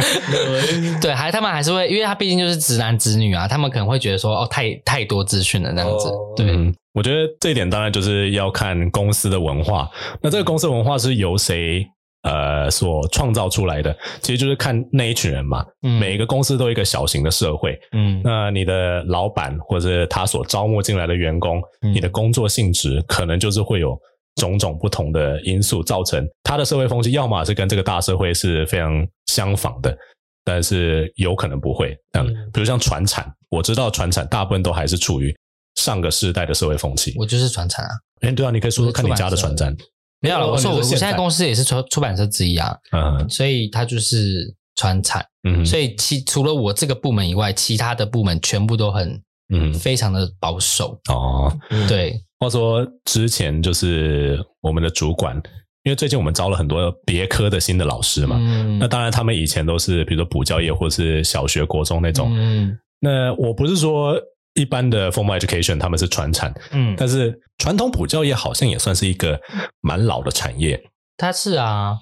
[1.00, 6.08] 对，还他们还是会，因为他毕竟就是直男直女啊，他们可能会觉得说哦，太太多资讯了那样子。
[6.08, 6.46] 哦、对。
[6.50, 9.88] 嗯我觉得这一点当然就是要看公司的文化。
[10.20, 11.86] 那这个公司文化是由谁
[12.24, 13.96] 呃所创造出来的？
[14.20, 15.64] 其实就是看那一群人嘛。
[15.82, 17.78] 嗯，每一个公司都有一个小型的社会。
[17.92, 23.96] 嗯，那你的老板或者他所招募进来的员工，嗯，你的工作性质可能就是会有
[24.36, 29.96] 种种不同的因素造成他的社会风气，要么是跟这个大社会是非常相仿的，
[30.44, 31.96] 但是有可能不会。
[32.12, 35.34] 嗯，比如像传产，我知道传产大部分都还是处于。
[35.76, 37.90] 上个世代的社会风气，我就是传产啊。
[38.22, 39.74] 哎，对啊，你可以说说看你家的传产。
[40.20, 42.76] 没有了，我说我我现在公司也是出出版社之一啊。
[42.90, 45.24] 嗯，所以它就是传产。
[45.44, 49.22] 嗯，所以其除了我这个部门以外，其他的部门全部都很
[49.54, 51.00] 嗯非常的保守。
[51.08, 51.56] 哦，
[51.88, 52.20] 对。
[52.40, 55.36] 话说之前就是我们的主管，
[55.84, 58.36] 因为最近我们招了很多别科的新的老师嘛。
[58.40, 58.78] 嗯。
[58.78, 62.28] 那当然，他们以前都是比如说补教业或是小学、国中那种。
[62.34, 62.76] 嗯。
[62.98, 64.20] 那我不是说。
[64.54, 69.40] 一般的 formal education 他们是传产，嗯，但是传统补教业好像也算是一个
[69.80, 70.78] 蛮老的产业。
[71.16, 71.96] 它是啊，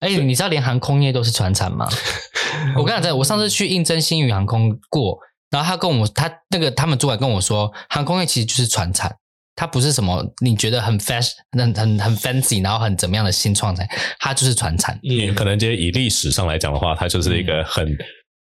[0.00, 1.88] 哎、欸，你知道连航空业都是传产吗？
[2.76, 5.16] 我跟你讲，我上次去应征新宇航空过，
[5.50, 9.14] 然后他跟我他那个他们主管跟我说，航空业其实就是传产，
[9.56, 13.86] 它不是什么你觉得很 fashion 很很很 fancy，然后很怎么样的新创产，
[14.18, 14.98] 它就是传产。
[15.02, 17.86] 你可能就以历史上来讲的话，它就是一个很。
[17.88, 17.98] 嗯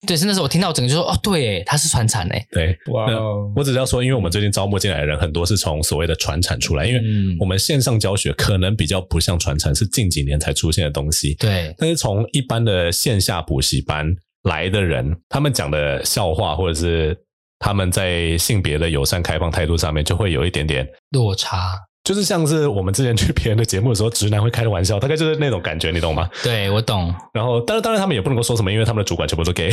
[0.06, 2.42] 对，是那时候我听到整个就说哦，对，它是传产诶。
[2.52, 7.02] 对，哇 Wow，我只是要说，因为我们最近招募进来的人很多是从所谓的传产出来，因为
[7.38, 11.34] 我们线上教学可能比较不像传产，是近几年才出现的东西。
[11.34, 14.06] 对，但是从一般的线下补习班
[14.44, 17.14] 来的人，他们讲的笑话或者是
[17.60, 21.78] 他们在性别的友善开放态度上面，就会有一点点落差。
[22.02, 26.28] 就是像是我们之前去别人的节目的时候，直男会开的玩笑，大概就是那种感觉，你懂吗？
[26.42, 27.14] 对，我懂。
[27.34, 29.70] 然后，当然，当然，他们也不能够说什么，因为他们的主管全部都 gay。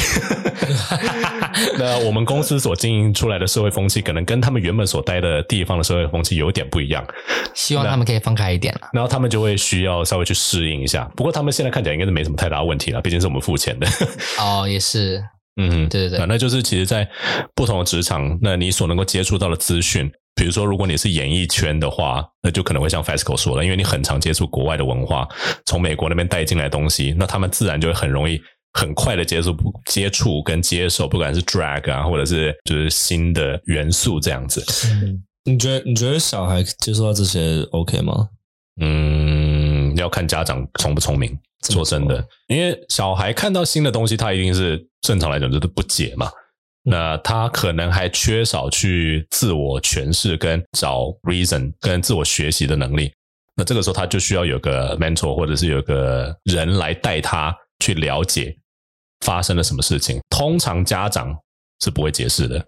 [1.80, 7.04] 那我们公司所经营出来的社会风气，可能跟他们原本所待的地方的社会风气有点不一样。
[7.54, 8.89] 希望他们可以放开一点了。
[8.91, 11.10] 然后他们就会需要稍微去适应一下。
[11.15, 13.88] 不过他们现在看起来应该是没什么太大问题了，毕竟是我们付钱的。
[14.38, 15.23] 哦，也是。
[15.58, 16.26] 嗯，对对对。
[16.26, 17.08] 那就是其实，在
[17.54, 20.10] 不同的职场，那你所能够接触到的资讯。
[20.36, 25.28] 比如说，如果你是演艺圈的话，那就可能会像 FESCO 说的，因为你很常接触国外的文化，
[25.65, 28.39] 从美国那边带进来的东西，那他们自然就会很容易、
[28.74, 34.63] 很快的接触、接触跟接受，不管是 drag 啊，或者是就是新的元素这样子。
[34.91, 38.30] 嗯，你觉得你觉得小孩接触到这些 OK 吗？
[38.80, 39.57] 嗯，
[40.01, 41.38] 要看家长聪不聪明。
[41.69, 46.29] 说真的，因为小孩看到新的东西，他一定是正常来讲就是不解嘛。
[46.83, 53.12] 那他可能还缺少去自我诠释、跟找 reason、跟自我学习的能力。
[53.55, 58.55] 那这个时候他就需要有个 mentor，或者是有个人来带他去了解
[59.21, 60.21] 发生了什么事情。
[60.29, 61.36] 通常家长
[61.81, 62.60] 是不会解释的，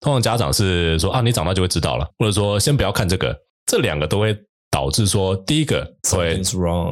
[0.00, 3.36] 通常家长是说啊，你长大就会知道了，或者说先不要看这个。
[3.66, 4.34] 这两个都会
[4.70, 6.40] 导致说，第一个会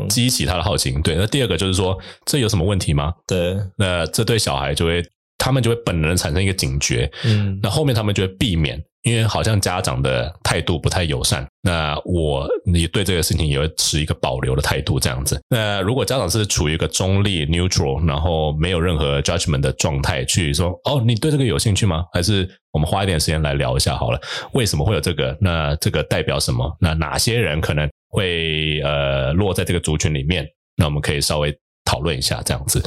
[0.09, 1.15] 激起他的好奇心，对。
[1.15, 3.13] 那第二个就是说，这有什么问题吗？
[3.27, 3.57] 对。
[3.77, 5.03] 那这对小孩就会。
[5.39, 15.41] 他们就会本能产生一个警觉，嗯，那后面他们就会避免，因为好像家长的态度不太友善，那我你对这个事情也会持一个保留的态度，这样子。
[15.49, 22.05] 那如果家长是处于一个中立 neutral，然后没有任何 judgment 的状态，去说哦，你对这个有兴趣吗？
[22.13, 24.21] 还是我们花一点时间来聊一下好了，
[24.55, 25.39] 为什么会有这个？
[25.41, 26.77] 那这个代表什么？
[26.81, 30.45] 那哪些人可能会呃落在这个族群里面？
[30.77, 31.57] 那我们可以稍微。
[31.97, 32.83] 讨论一下这样子，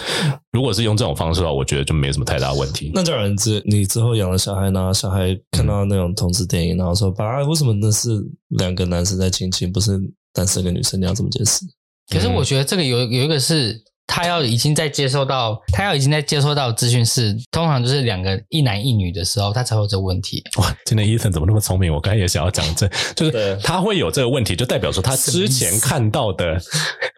[0.51, 2.91] 如果是用这种方式的话，我觉得就没什么太大问题。
[2.93, 9.99] 那假如之你之后养了小孩，然后小孩看到那种同志电影，然后说：“爸，为什么那是两个男生在亲亲，不是
[10.31, 11.01] 单身跟女生？
[11.01, 11.65] 你要怎么解释？”
[12.13, 20.43] 可是我觉得这个有有一个是，他要已经在接收到，他要已经在接收到资讯是，通常就是两个一男一女的时候，他才会有这个问题。
[20.57, 21.91] 哇，今天 Ethan 怎么那么聪明？
[21.91, 26.61] 我刚才也想要讲这，就是他会有这个问题，就代表说他之前 看到的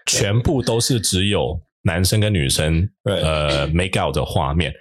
[0.06, 1.60] 全部都是只有。
[1.84, 4.74] 男生跟女生，呃，make out 的画面，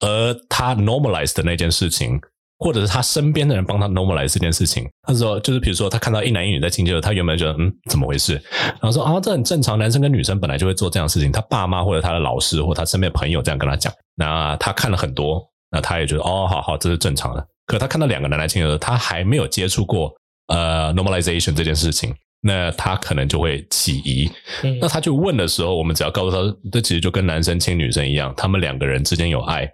[0.00, 2.20] 而他 normalize 的那件事情，
[2.58, 4.88] 或者是他身边的人帮他 normalize 这件事情。
[5.02, 11.32] 他说，就是比如说他看到一男一女在亲热，他原本觉得嗯怎么回事，然后说啊这很正常，男生跟女生本来就会做这样的事情。
[11.32, 17.46] 他爸妈或者他的老师或者他身边的朋友这样跟他讲，那他看了很多，那他也觉得哦好好这是正常的。
[17.66, 20.12] 可他看到两个男来亲热，他还没有接触过
[20.48, 22.14] 呃 normalization 这件事情。
[22.46, 24.30] 那他可能就会起疑，
[24.62, 29.66] 嗯、那他去问的时候，我们只要告诉他，这其实就跟男生亲女生一样，他们两个人之间有爱，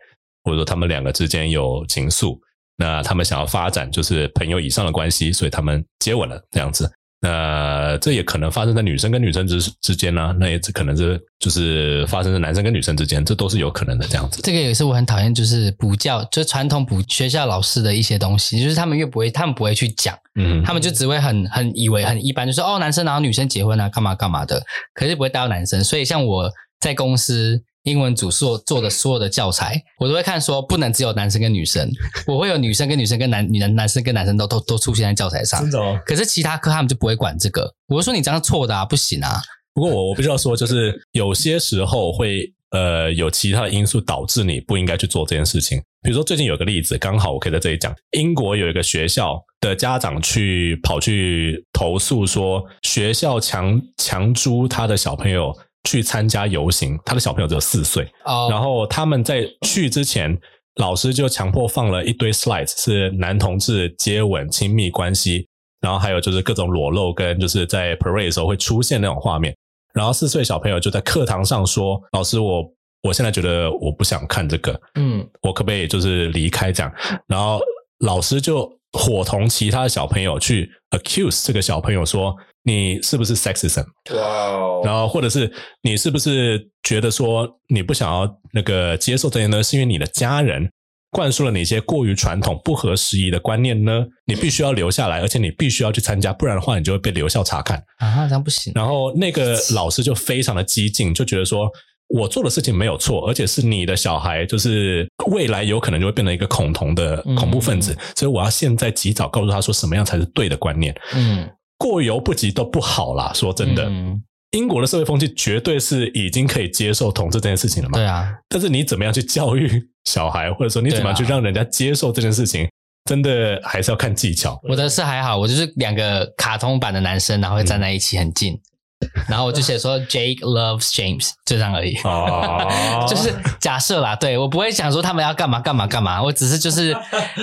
[0.44, 2.38] 或者说他们两个之间有情愫，
[2.76, 6.88] 那他们想要发展就是朋友以上的关系，所以他们接吻了这样子。
[7.20, 14.40] 那这也可能发生在女生跟女生之之间呢、啊，那也只可能是就是发生在男生跟女生之间，这都是有可能的这样子。
[14.42, 24.62] 这个也是我很讨厌，就是补教，就是传统补学校老师的一些东西，就是他们越不会，他们不会去讲，嗯，他们就只会很很以为很一般，就是哦，男生然后女生结婚啊，干嘛干嘛的，
[24.94, 25.84] 可是不会带到男生。
[25.84, 27.62] 所以像我在公司。
[27.84, 31.90] 英文组所做的所有的教材，我都会看说不能只有男生跟女生，
[32.28, 35.62] 我会有女生跟女生跟男女男男生跟男生都都都出现在教材上。
[35.62, 35.98] 真的哦。
[36.04, 37.72] 可是其他科他们就不会管这个。
[37.88, 39.40] 我就说你这样错的啊，不行啊。
[39.72, 45.80] 不过我我必须要说，就是有些时候会呃有其他的因素导致你不应该去做这件事情。
[46.02, 55.56] 比如说最近有个例子，刚好我可以在这里讲，英国有一个学校的家长去跑去投诉说学校强强租他的小朋友。
[55.84, 58.52] 去参加游行，他的小朋友只有四岁，oh.
[58.52, 60.38] 然后他们在去之前，
[60.76, 65.48] 老师就强迫放了一堆 slides，是男同志接吻、亲密关系，
[65.80, 69.56] 然后还有就是各种裸露跟就是在 parade 的时候会出现那种画面，
[69.94, 72.62] 然后四岁小朋友就在课堂上说：“老师，我
[73.02, 76.92] 我现在觉得我不想看这个，嗯，我可不可以就是离开这样？”
[77.26, 77.58] 然后
[78.00, 82.36] 老师就伙同其他的小朋友去 accuse 这个小朋友说。
[82.62, 83.84] 你是不是 sexism？
[84.14, 85.50] 哇.然后或者是
[85.82, 89.62] 你是不是觉得说你不想要那个接受这些呢？
[89.62, 90.70] 是因为你的家人
[91.10, 94.04] 灌输了你一些过于传统、不合时宜的观念呢？
[94.26, 98.72] 你必须要留下来，而且你必须要去参加，不然的话你就会被留校查看啊，这样不行。
[98.76, 101.68] 然后那个老师就非常的激进，就觉得说
[102.08, 110.94] 我做的事情没有错，而且是你的小孩，就是未来有可能就会变成一个恐同的恐怖分子，嗯、所以我要现在及早告诉他说什么样才是对的观念。
[111.14, 111.48] 嗯。
[111.80, 117.96] 过犹不及都不好啦，说真的，嗯、英国的社会风气绝对是已经可以接受同志这件事情了嘛？
[117.96, 122.68] 对啊，但是你怎么样去教育小孩，或者说你怎么样去让人家接受这件事情，啊、
[123.08, 124.60] 真的还是要看技巧。
[124.68, 131.96] 我的是还好，我就是两个卡通版的男生，然后会站在一起很近，嗯、 然后我就写说 Jake loves James，就这样而已。
[132.04, 132.68] 哦，
[133.08, 136.94] 就是假设啦，对，我不会想说他们要干嘛干嘛干嘛，我只是就是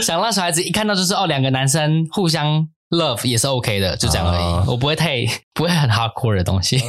[0.04, 2.68] 想让小孩子一看到就是哦，两个男生互相。
[2.90, 4.44] Love 也是 OK 的，就这样而已。
[4.44, 6.82] Uh, 我不会太不会很 hardcore 的东西。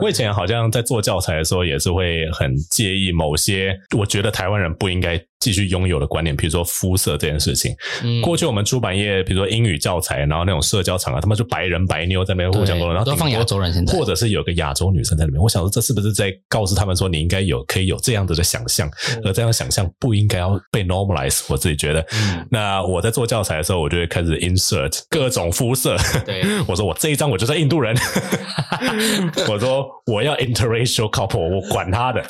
[0.00, 7.74] 我以前好像在做教材的时候，也是会很介意某些我觉得台湾人不应该继续拥有的观念，比如说肤色这件事情。
[8.02, 15.40] 嗯，过去我们出版业，比如说英语教材，然后那种社交场合，他们就白人白妞在那边互相沟通，然后都放亚洲人现在，或者是有个亚洲女生在里面。
[15.40, 18.90] 我想说，这是不是在告诉他们说，你应该有可以有这样子的想象，
[19.24, 21.42] 而这样想象不应该要被 normalize。
[21.48, 25.52] 我自己觉得，嗯，那我在做教材的时候，我就会开始 insert 各种。
[25.52, 27.94] 肤色，对， 我说我这一张我就是印度人，
[29.48, 32.24] 我说我要 interracial couple，我管他的。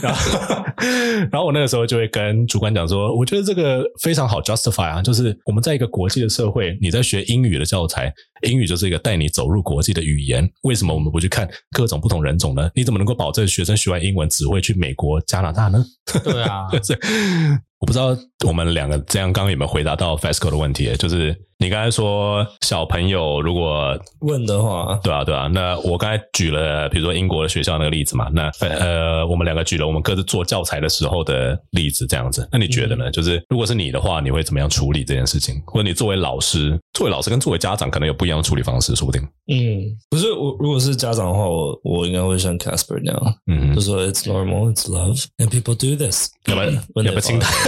[0.00, 0.64] 然后，
[1.32, 12.68] 然后我那个时候就会跟主管讲说，我觉得这个非常好 justify 啊，就是我们在一个国际的社会，你在学英语的教材，英语就是一个带你走入国际的语言，为什么我们不去看各种不同人种呢？
[12.74, 15.84] 你怎么能够保证学生学完英文只会去美国、加拿大呢？
[16.24, 16.66] 对啊。
[17.78, 18.14] 我不知道
[18.46, 33.10] 我们两个这样刚刚有没有回答到 FESCO 的问题，就是你刚才说小朋友如果问的话，对啊对啊，那我刚才举了比如说英国的学校那个例子嘛，那呃我们两个举了我们各自做教材的时候的例子这样子，那你觉得呢？
[33.10, 35.60] 嗯、就是如果是你的话，你会怎么样处理这件事情？
[35.66, 39.20] 或者你作为老师，作为老师跟作为家长可能有不一样的处理方式，说不定。
[39.52, 46.30] 嗯，不是我如果是家长的话，我我应该会像 Casper 那样，嗯，就说 It's normal, it's love, and people do this。
[46.46, 46.70] 要不要
[47.04, 47.50] 要不要亲他？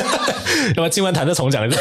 [0.68, 1.78] 要不要今晚谈的重讲一次？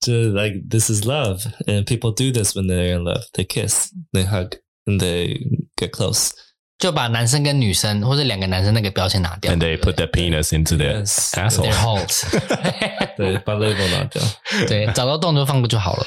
[0.00, 3.24] 就 like this is love, and people do this when they're in love.
[3.32, 5.38] They kiss, they hug, and they
[5.76, 6.30] get close.
[6.78, 9.52] 就把男生跟女生或者两个男生那个标签拿掉。
[9.52, 11.66] And they put their penis into their asshole.
[11.66, 12.22] Their holes.
[13.16, 14.22] 对，把 label 拿掉。
[14.68, 16.06] 对，找到洞就放过就好了。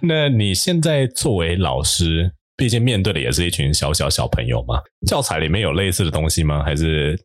[0.00, 2.32] 那你现在作为老师？
[2.60, 6.62] 毕竟面对的也是一群小小小朋友嘛，教材里面有类似的东西吗？
[6.62, 7.18] 还是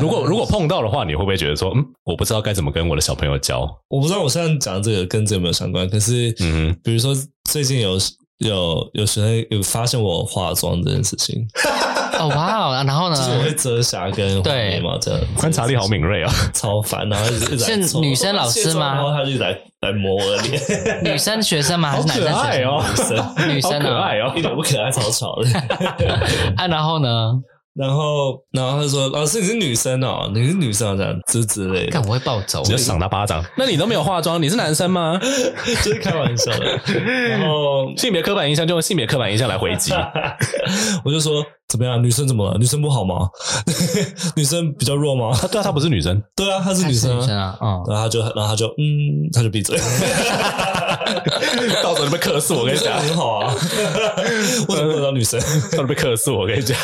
[0.00, 3.68] 如果如果碰到的话，你会不会觉得说，嗯，我不知道该怎么跟我的小朋友教？
[3.88, 5.86] 我不知道我现在讲的这个跟这有没有相关？
[5.90, 7.14] 可是，嗯，比如说
[7.50, 7.98] 最近有
[8.38, 11.46] 有有学生有发现我化妆这件事情。
[12.18, 13.16] 哦哇哦，然后呢？
[13.16, 17.08] 就是我会遮瑕跟画眉毛这样，观察力好敏锐啊， 超烦。
[17.08, 18.94] 然后一直是女生老师吗？
[18.94, 20.60] 然后他就来来磨我的脸。
[21.04, 21.90] 女生学生吗？
[21.92, 22.68] 还是男生学生？
[22.68, 25.48] 哦、女生，女生可爱哦， 一点不可爱，超吵的。
[26.56, 27.32] 啊，然后呢？
[27.78, 33.44] 然后，然后他说：“老师，你是女生哦，你是女生这样之之类的。”看我会暴走，直接赏他巴掌。
[33.56, 35.18] 那你都没有化妆，你是男生吗？
[35.22, 36.80] 就是开玩笑的。
[37.28, 39.92] 然后 性别刻板印象就用性别刻板印象来回击。
[41.04, 41.44] 我就说。
[41.68, 42.02] 怎么样？
[42.02, 42.56] 女生怎么了？
[42.58, 43.28] 女生不好吗？
[44.34, 45.28] 女生比较弱吗？
[45.36, 46.20] 啊对啊，她不是女生。
[46.34, 47.56] 对啊，她是女生，女生啊。
[47.60, 49.78] 嗯，然后他就，然后他就，嗯，他就闭嘴。
[51.82, 53.54] 到时候就被克诉，我跟你讲，很好啊。
[54.68, 55.38] 我怎么不找女生？
[55.40, 56.76] 到时候被克诉，我跟你讲。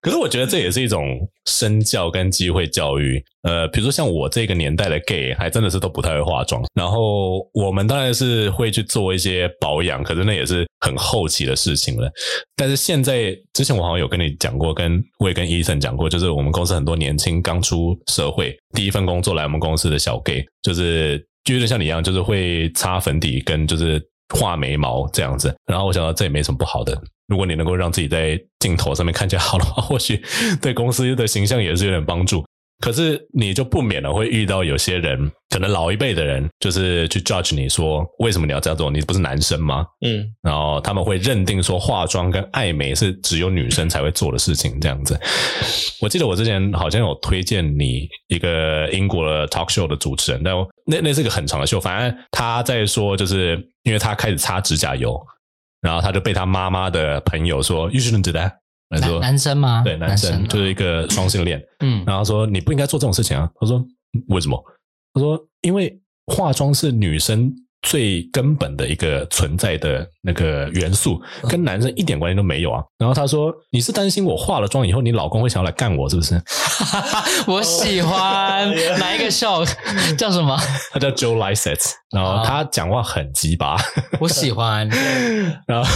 [0.00, 1.04] 可是我觉得这也是一种
[1.46, 3.22] 身教跟机会教育。
[3.42, 6.62] 呃，比如说像我这个年代的 gay，还真的是都不太会化妆。
[6.74, 12.10] 然后我们当然是会去做一些保养，可是那也是很后期的事情了。
[12.54, 24.00] 但是现在，之前我好像有跟你讲过，跟我也跟医生讲过，就是我们公司很多年轻刚出社会，第一份工作来我们公司的小 gay，就是就有点像你一样，就是会擦粉底跟就是
[24.34, 25.52] 画眉毛这样子。
[25.66, 30.22] 然后我想到这也没什么不好的，如果你能够让自己在镜头上面看起来好的话，或许
[30.62, 32.44] 对公司的形象也是有点帮助。
[32.82, 38.90] 可是你就不免了会遇到有些人，可能老一辈的人，就是去 judge 你说，为什么你要这样做？
[38.90, 39.86] 你不是男生吗？
[40.04, 45.16] 嗯，然后他们会认定说化妆跟爱美是只有女生才会做的事情，这样子。
[46.00, 50.52] 我记得我之前好像有推荐你一个英国的 talk show 的主持人，但
[50.84, 55.16] 那那是个很长的秀，反正他在说，就是因为他开始擦指甲油，
[55.80, 58.61] 然后他就被他妈妈的朋友说，You shouldn't do that。
[59.00, 59.82] 男男生吗？
[59.84, 61.62] 对，男生，就是一个双性恋。
[61.80, 63.48] 嗯，然后说你不应该做这种事情啊。
[63.60, 63.84] 他说
[64.28, 64.62] 为什么？
[65.14, 72.82] 他说因为化妆是女生最根本的一个存在的那个元素，跟男生一点关系都没有啊。
[72.98, 76.40] 然后他说你是担心我化了妆以后，你老公会想要来干我是不是？
[77.46, 79.64] 我喜欢 哪一个秀
[80.16, 80.56] 叫什么？
[80.92, 81.80] 他叫 Joe Lysett，
[82.10, 83.76] 然后他讲话很鸡巴，
[84.20, 84.88] 我喜欢。
[85.66, 85.90] 然后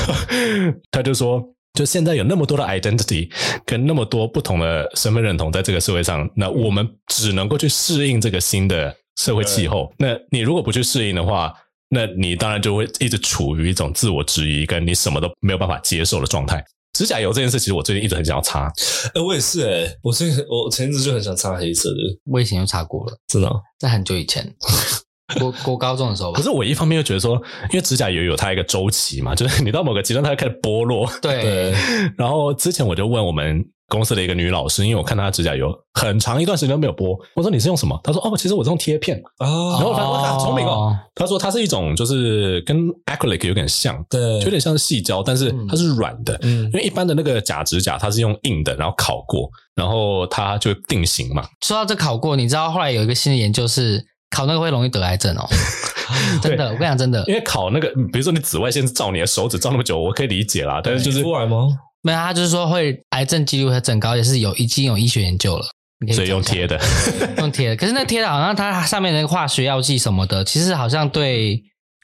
[0.90, 1.42] 他就说。
[1.76, 3.30] 就现在有那么多的 identity，
[3.64, 9.92] 跟那么多不同的身份认同，在这个社会上，那我们只能够去适应这个新的社会气候。
[9.98, 11.52] 那你如果不去适应的话，
[11.90, 16.64] 那你当然就会一直处于一种自我质疑，跟你什么都没有办法接受的状态。
[16.94, 18.72] 指甲油这件事，其实我最近一直很想要擦。
[19.14, 24.54] 哎，我也是哎，我最近我前一阵就很想擦黑色的，我以前就擦过了，真的，在很久以前。
[25.40, 27.34] 国国高中的时候吧，可是我一方面又觉得说，
[27.70, 31.10] 因为指甲油有它一个周期嘛， 就是你到某个阶段它就开始剥落。
[31.20, 31.42] 对。
[31.42, 31.74] 对
[32.16, 37.98] 然后之前我就问我们公司的一个女老师，因为我看她的指甲油很长一段时间都没有剥，我说你是用什么？
[38.04, 39.20] 她说哦，其实我是用贴片。
[39.38, 39.76] 哦。
[39.80, 40.96] 然后她说啊，聪明哦。
[41.14, 46.38] 她说它是一种就是跟 acrylic 有点像，对，有点像是细胶，但是它是软的。
[46.42, 46.64] 嗯。
[46.66, 51.44] 因为一般的那个假指甲它是用硬的，然后烤过，然后它就定型嘛。
[51.64, 55.48] 说到这烤过，你知道后来有一个新的研究是烤那个会容易得癌症哦。
[56.40, 60.80] 真的，我跟你讲，真的，因为烤那个，比如说你紫外线照你的手指照那么久，我可以理解啦。
[60.82, 61.66] 但是就是出来吗？
[62.02, 65.66] 没有，他就是说会癌症几率会增高，也是有已经有医学研究了。
[66.14, 66.78] 所以用贴的，
[67.38, 67.76] 用贴的。
[67.76, 71.60] 可是那贴的好像它上面那个化学药剂什么的，其实好像对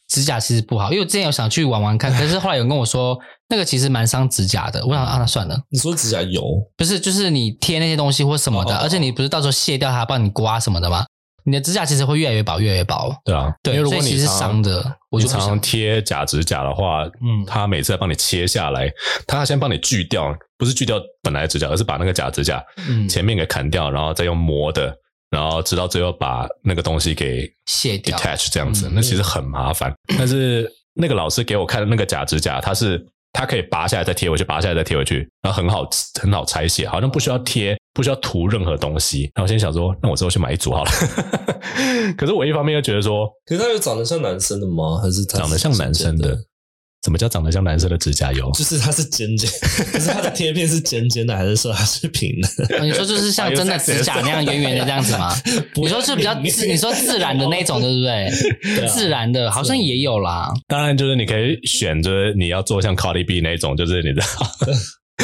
[0.08, 0.90] 指甲其实不好。
[0.90, 3.16] 因为我之前有想去玩玩看， 可是后来有人跟我说
[3.48, 4.84] 那个其实蛮伤指甲的。
[4.86, 5.56] 我想啊，那算了。
[5.68, 6.42] 你说指甲油
[6.76, 11.04] 不是，就是你贴那些东西或什么的，而且你不是到时候卸掉它帮你刮什么的吗？
[11.44, 13.14] 你的指甲其实会越来越薄，越来越薄。
[13.24, 18.90] 对啊，对，因为如果你是伤的，我就常常贴假指甲的话，嗯，他每次在帮你切下来，
[19.26, 22.62] 他要先帮你锯掉，不是锯掉本来的指甲，而是把那个假指甲
[23.08, 24.94] 前面给砍掉，然后再用磨的，
[25.30, 29.92] 然后直到最后把那个东西给卸掉，detach 这样子，那其实很麻烦。
[30.18, 33.04] 但是那个老师给我看的那个假指甲，它是。
[33.34, 35.88] 它可以拔下来再贴回去，拔下来再贴回去，然后很好
[36.20, 39.22] 很好拆卸，好像不需要贴，不需要涂任何东西。
[39.34, 40.90] 然后我先想说，那我之后去买一组好了。
[42.16, 44.98] 可是我一方面又觉得说，可是它有长得像男生的吗？
[45.02, 46.36] 还是长得像男生的？
[47.02, 48.48] 怎么叫长得像男生的指甲油？
[48.54, 49.50] 就是它是尖尖，
[49.90, 52.78] 可是它的贴片是尖尖的，还是说它是平的？
[52.80, 55.34] 你说就是像真的指甲那样圆圆的这样子吗？
[55.74, 58.86] 你说是比较自，你说自然的那种，对不对？
[58.86, 60.48] 自然的，好像也有啦。
[60.68, 64.26] 当然，就是你可以选择你要做像 Cardi B 那种，就是你知道，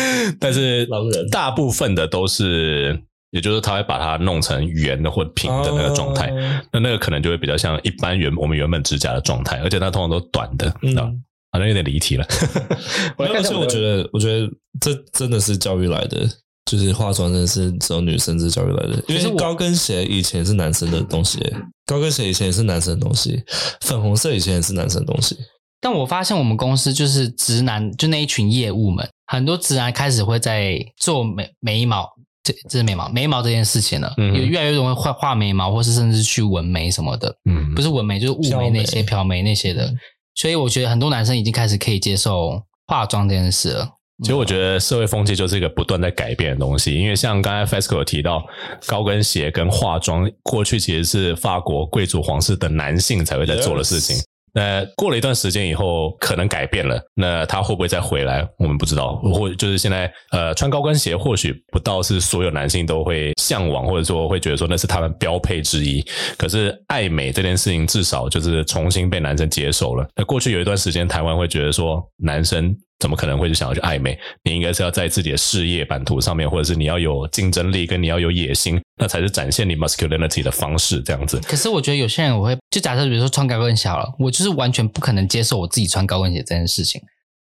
[0.41, 0.89] 但是
[1.31, 6.33] 大部分的都是，也就是他会把它弄成圆的或平的那个状态，
[6.73, 11.23] 那那个可能就会比较像一般原我们原本指甲的状态，而且它通常都短的，嗯。
[11.51, 12.27] 好像有点离题了，
[13.17, 14.47] 而且 我觉得，我觉得
[14.83, 16.29] 这真的是教育来的，
[16.71, 19.03] 就是化妆真的是只有女生是教育来的。
[19.09, 21.41] 因为高跟鞋以前是男生的东西，
[21.87, 23.43] 高跟鞋以前也是男生的东西，
[23.81, 25.39] 粉红色以前也是男生的东西。
[25.81, 32.09] 但我发现我们公司就是直男，就那一群业务们，很多直男开始会在做眉眉毛，
[32.43, 39.93] 这这是眉毛眉毛这件事情了，嗯有越来越容易画画眉毛，或是甚至去纹眉什么的，嗯，不是纹眉就是雾眉那些漂眉那些的，
[40.35, 43.89] 所以我觉得很多男生已经开始可以接受化妆这件事了。
[44.21, 48.45] 其实我觉得社会风气就是一个不断在改变的东西，因为像刚才 Fesco 有提到
[48.85, 54.17] 高跟鞋跟化妆，过去其实是法国贵族皇室的男性才会在做的事情。
[54.55, 58.47] 那过了一段时间以后，可能改变了，那他会不会再回来？
[58.59, 59.17] 我们不知道。
[59.17, 66.05] 或就是现在，呃，穿高跟鞋或许不到是所有男性都会向往，或者说会觉得说那是他们标配之一。
[66.37, 70.07] 可是爱美这件事情，至少就是重新被男生接受了。
[70.17, 72.77] 那过去有一段时间，台湾会觉得说男生。
[72.99, 74.19] 怎么可能会去想要去爱美？
[74.43, 81.01] 你应该是要在自己的事业版图上面，或者是你要有竞争力，跟你要有野心，那才是展现你 masculinity 的方式。
[81.03, 81.39] 这样子。
[81.41, 87.01] 可是我觉得有些人，我会就假设，比如说穿高跟鞋了，我就是完全不可能接受我自己穿高跟鞋这件事情。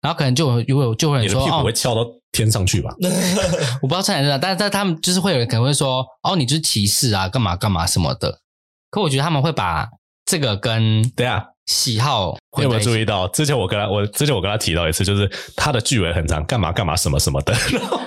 [0.02, 2.91] 然后可能就有就会就会有人说，你的屁股会翘到天上去吧？
[2.91, 3.10] 哦、
[3.82, 8.39] 我不知道穿哪，但是但他们就是会有人可能会说，哦，你就是歧视啊，干嘛干嘛什么的。
[8.91, 9.88] 可我觉得他们会把
[10.26, 11.43] 这个跟对啊。
[11.70, 13.28] 喜好，你有没有注意到？
[13.28, 17.53] 之前我跟他，我之前我跟他提到一次，就是他的句尾很长，干嘛干嘛什么什么的。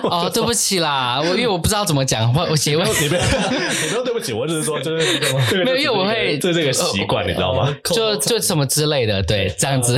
[0.03, 5.17] 哦， 对不起啦，我因为我不知道怎么讲，我我写问你不要，你不要对不起，我只是说就是
[5.63, 7.73] 没有，因为我会这这个习惯，你知道吗？
[7.85, 9.97] 就就什么之类的，对，这样子。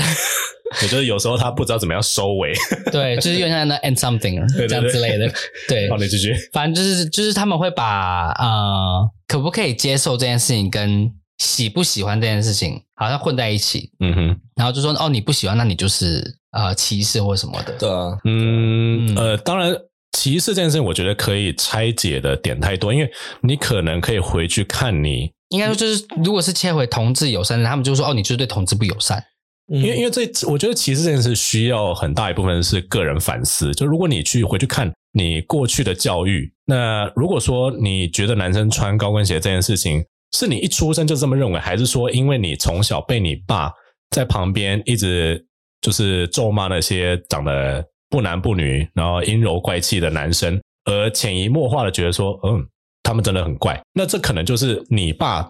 [0.84, 2.54] 我觉得有时候他不知道怎么样收尾，
[2.92, 5.28] 对，就是有点像那 end something 这样之类的，
[5.68, 5.90] 对。
[5.90, 6.36] 好，你继续。
[6.54, 11.12] 反正就是就是他们会把呃，可不可以接受这件事情跟。
[11.38, 19.16] 喜不喜欢这件事情，好像混在一起，嗯哼，然后就说哦，你不喜欢，那你就是呃歧视或什么的，对啊，嗯，嗯。
[19.18, 19.76] 呃，当然
[20.14, 23.12] 歧视这件事情，我觉得可以拆解的点太多，因为
[23.42, 29.22] 你可能可以回去看你，应该说就是如果是切回同志友善，他们就说哦，你就是对同志不友善，
[29.68, 40.06] 因为因为这我觉得歧视这件事需要很大一部分是个人反思，就如果你去回去看你过去的教育，那如果说你觉得男生穿高跟鞋这件事情。
[40.36, 43.72] 是你一出生就这么认为，还是说因为你从小被你爸
[44.10, 45.44] 在旁边一直
[45.80, 52.68] 就是咒骂那些长得不男不女，然后阴柔怪气的男生，而潜移默化的觉得说，嗯，
[53.02, 53.82] 他们真的很怪。
[53.94, 55.50] 那这可能就是你爸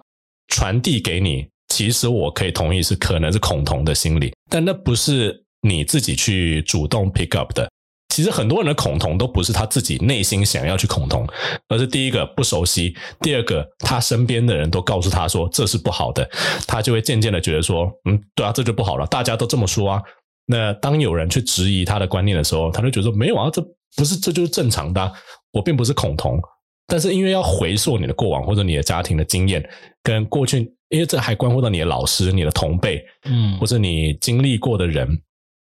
[0.49, 7.67] 传递给你，其实我可以同意是可能是恐同的心理，但那不是你自己去主动 pick up 的。
[8.16, 11.28] 其实很多人的恐同都不是他自己内心想要去恐同，
[11.68, 16.26] 而是第一个不熟悉，第二个他身边的人都告诉他说这是不好的，
[16.66, 20.01] 他就会渐渐的觉得说，嗯，对啊，这就不好了，大家都这么说啊。
[20.45, 23.61] 那当有人去质疑他的观念的时候，他就觉得说没有啊，这
[23.97, 25.11] 不是，这就是正常的，
[25.51, 26.39] 我并不是恐同。
[26.88, 29.61] 但是因为要回溯你的过往或者你的家庭的经验
[30.01, 35.05] 跟过去，因为这还关乎到你的老师、你的同辈，嗯，或者你经历过的人，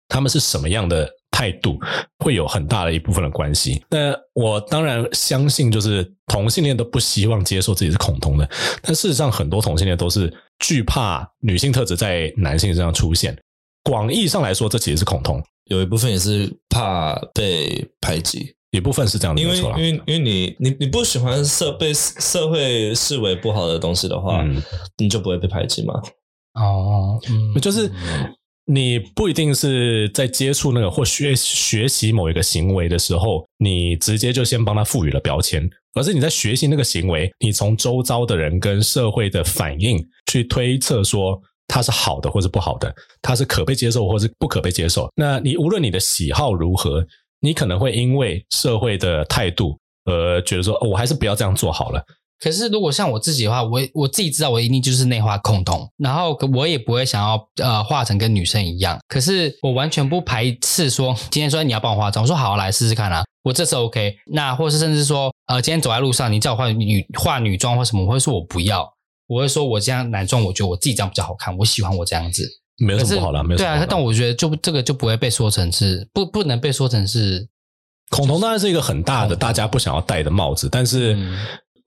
[0.06, 1.17] 他们是什么样的。
[1.30, 1.78] 态度
[2.18, 3.82] 会有很大的一部分的关系。
[3.90, 8.48] 那我当然相信，就是同性恋都不希望接受自己是恐同的。
[8.82, 13.36] 但事实上，很多同性恋都是惧怕女性特质在男性身上出现。
[13.84, 15.42] 广义上来说，这其实是恐同。
[15.66, 19.40] 有一部分也是怕被排挤，一部分是这样的。
[19.40, 24.62] 因为因为因为你你你不喜欢社被社会视为不好的东西的话，嗯、
[24.96, 25.94] 你就不会被排挤嘛？
[26.54, 27.90] 哦，嗯，就是。
[28.70, 45.10] 你不一定是在接触那个或学学习某一个行为的时候，你直接就先帮他赋予了标签，而是你在学习那个行为，你从周遭的人跟社会的反应去推测说它是好的或是不好的，它是可被接受或是不可被接受。
[45.16, 47.02] 那你无论你的喜好如何，
[47.40, 52.04] 你可能会因为社会的态度而觉得说，哦，我还是不要这样做好了。
[52.40, 58.96] 可是，如果像我自己的话，我我自己知道我一定就是内化恐同，然后我也不会想要呃化成跟女生一样。
[59.08, 64.14] 可是我完全不排斥说，今天说你要帮我化妆，我说好，来试试看啊，我这次 OK。
[64.26, 68.88] 那或是甚至说，呃，今天走在路上，你叫我化女化女装或什么，我会说我不要，
[69.26, 73.76] 我会说我这样男装，我觉得我自己这样比较好看，我喜欢我这样子，没有什么不好的，没有什么好。
[73.76, 77.48] 对啊，但我觉得就这个就不会被说成是不不能被说成是
[78.10, 81.18] 恐同，当然是一个很大的大家不想要戴的帽子，但是。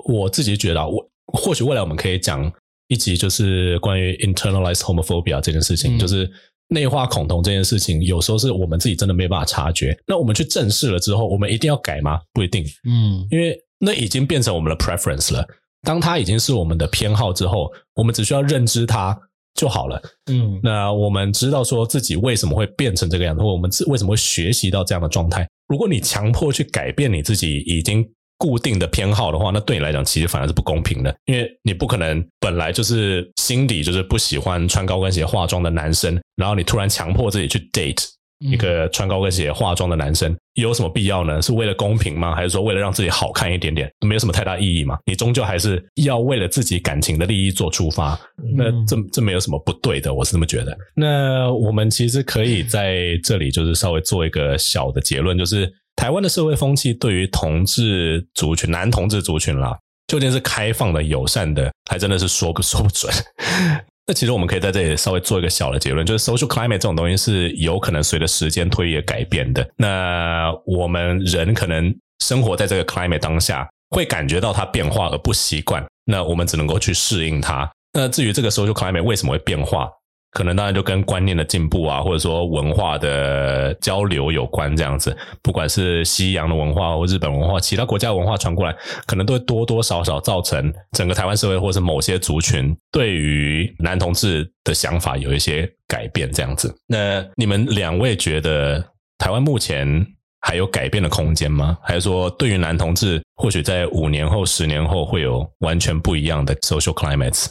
[0.07, 2.51] 嗯我自己觉得，我或许未来我们可以讲
[2.87, 6.29] 一集，就是关于 internalized homophobia 这件事情，嗯、就是
[6.67, 9.97] 内化恐同这件事情，有时候是我们自己真的没办法察觉。
[10.05, 12.19] 那我们去正视了之后，我们一定要改吗？
[12.33, 15.45] 不一定，嗯，因为那已经变成我们的 preference 了。
[15.83, 19.17] 当它已经是我们的偏好之后，我们只需要认知它
[19.53, 20.01] 就好了。
[20.29, 25.47] 嗯，那我们知道说自己为什么会变成这个样子，或我们为什么会学习到这样的状态。
[25.67, 28.05] 如果你强迫去改变你自己，已经。
[28.41, 38.03] 固定的偏好的话，那对你来讲其实反而是不公平的，因为你不可能本来就是心底就是不喜欢穿高跟鞋化妆的男生，然后你突然强迫自己去 date
[38.39, 41.39] 一个穿高跟鞋化妆的男生，有什么必要呢？
[41.39, 42.33] 是为了公平吗？
[42.33, 43.87] 还是说为了让自己好看一点点？
[44.03, 44.97] 没有什么太大意义嘛？
[45.05, 48.19] 你终究还是要为了自己感情的利益做出发，
[48.57, 50.75] 那这这没有什么不对的，我是这么觉得。
[50.95, 55.71] 那我们其实可以在这里就是稍微做一个小的结论，就是
[56.01, 59.77] 台湾的社会风气对于同志族群、男同志族群啦，
[60.07, 63.13] 究竟是开放的、友善的，还真的是说不说不准。
[64.07, 69.69] 那其实我们可以在这里稍微做一个小的结论，就是 social climate 这种东西是有可能随着时间推移而改变的。
[69.77, 71.95] 那我们人可能
[72.25, 75.85] 生活在这个 climate 当下，会感觉到它变化而不习惯。
[76.05, 77.69] 那我们只能够去适应它。
[77.93, 79.87] 那至于这个 social climate 为什么会变化？
[80.31, 85.15] 可能当然就跟观念的进步啊，或者说文化的交流有关，这样子。
[85.41, 88.73] 不管是西洋的文化或日本文化，其他国家文化传过来，
[89.05, 96.73] 可能都会多多少少造成整个台湾社会或者是某些族群对于男同志的想法有一些改变，这样子。
[96.87, 98.81] 那你们两位觉得
[99.17, 100.07] 台湾目前
[100.39, 101.77] 还有改变的空间吗？
[101.83, 107.47] 还是说对于男同志，或许在五年后、十年后会有完全不一样的 social climates？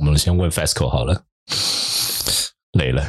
[0.00, 1.22] 我们先问 Fasco 好了。
[2.72, 3.02] 累了，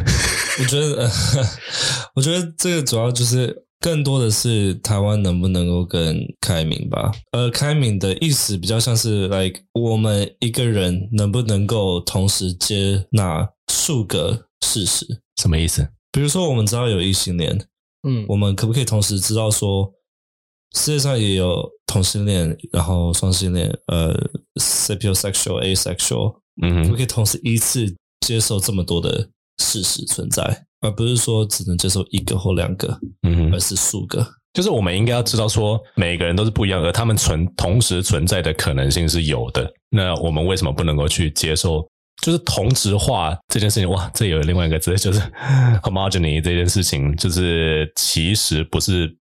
[0.60, 1.10] 我觉得，
[2.16, 7.12] 我觉得这个主要就是更多的是台湾能不能够更开明吧。
[7.32, 15.06] 呃，开明的意思比较像是，like 我们一个人能不能够同时接纳数个事实？
[15.40, 15.88] 什么意思？
[16.12, 17.68] 比如说，我们知道有异性恋，
[18.08, 19.94] 嗯，我们可不可以同时知道说，
[20.76, 24.14] 世界上也有同性恋，然后双性恋，呃
[24.60, 27.96] ，sapiosexual、asexual，嗯，可不可以同时一次
[28.26, 29.30] 接受这么多的？
[29.62, 30.44] 事实存在，
[30.82, 34.26] 而不是说只能接受一个或两个，嗯，而是数个。
[34.54, 39.72] 就是我们应该要知道，说每个人都是不一样，而他们存同时存在的可能性是有的。
[39.90, 41.88] 那我们为什么不能够去接受？
[42.22, 45.22] 就是同质化这件事情，哇，这有另外一个字，就是
[45.82, 49.16] homogeny 这件事情，就是其实不是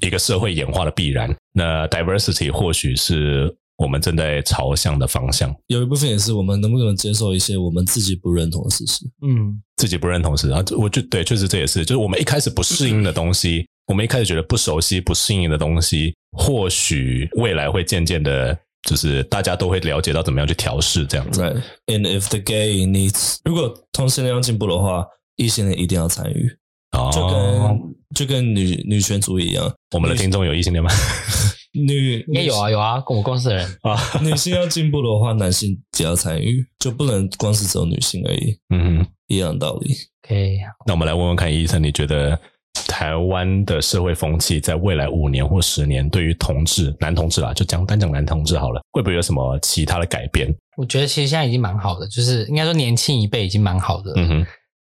[0.00, 1.34] 一个社会演化的必然。
[1.52, 3.56] 那 diversity 或许是。
[3.76, 9.04] 我们正在朝向的方向，有一部分也是我们能不能接受一些我们自己不认同的事实。
[9.22, 18.56] 嗯，自己不认同的事实啊，我觉得对，确实这也是，就是我们一开始不适应的东西，我们一开始觉得不熟悉、不适应的东西，或许未来会渐渐的，
[18.88, 21.42] 就是大家都会了解到怎么样去调试这样子。
[21.42, 21.62] Right.
[21.86, 25.04] And if the gay needs，如果同性恋要进步的话，
[25.36, 26.48] 异性恋一定要参与。
[26.92, 29.74] 哦，就跟就跟女女权主义一样。
[29.90, 30.88] 我们的听众有异性恋吗？
[31.74, 38.56] 女也有啊有啊，跟我公司的人啊，女性要进步的话，男性也要参与，就不能光是只有女性而已。
[38.70, 39.92] 嗯哼，一样道理。
[40.24, 42.38] OK，那我们来问问看，医生，你觉得
[42.86, 50.54] 台湾的社会风气在未来五年或十年，对于同志、男同志啊，就讲单讲男同志好了，会不会有什么其他的改变？
[50.76, 54.12] 我觉得其实现在已经蛮好的，就是应该说年轻一辈已经蛮好的。
[54.16, 54.46] 嗯哼，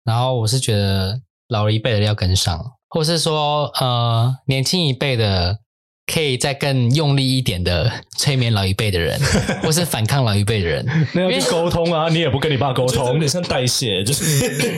[0.05, 2.59] 然后我是觉得老一辈的要跟上，
[2.89, 5.59] 或是说呃年轻一辈的。
[6.07, 9.19] 可以再更用力一点的催眠老一辈的人，
[9.63, 10.85] 或是反抗老一辈的人，
[11.15, 12.09] 那要去沟通啊！
[12.09, 14.25] 你也不跟你爸沟通，有点像代谢，就是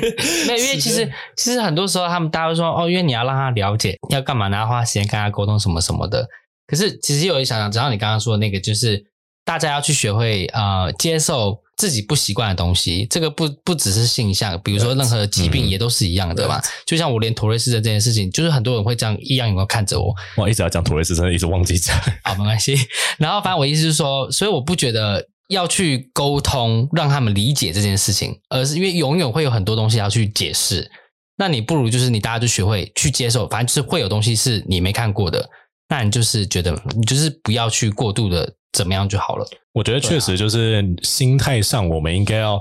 [0.47, 0.59] 没有。
[0.59, 6.27] 因为其实其实很多时候他们大家会说哦，因为你要让他了解要干嘛，然后花时间跟他沟通什么什么的。
[6.67, 9.03] 可是其实有一想想，只要你刚刚说的那个，就是
[9.45, 11.61] 大家要去学会呃接受。
[11.75, 16.59] 自己不习惯的东西，这个不不只是性向，比如说任何疾病也都是一样的嘛。
[16.59, 20.15] 嗯、就像我连妥瑞氏症这件事情，就是很多人会这样异样眼光看着我。
[20.37, 21.99] 我一直要讲妥瑞氏症，一直忘记讲。
[22.23, 22.77] 好，没关系。
[23.19, 30.89] 然后反正我意思是说，所以我不觉得要去沟通让他们理解这件事情，而是因为永远会有很多东西要去解释。
[31.37, 35.51] 那你不如就是你大家就学会去接受，反正就是会有东西是你没看过的，
[35.89, 38.55] 那你就是觉得你就是不要去过度的。
[38.73, 39.47] 怎么样就好了？
[39.73, 42.61] 我觉得确实就是心态上，我们应该要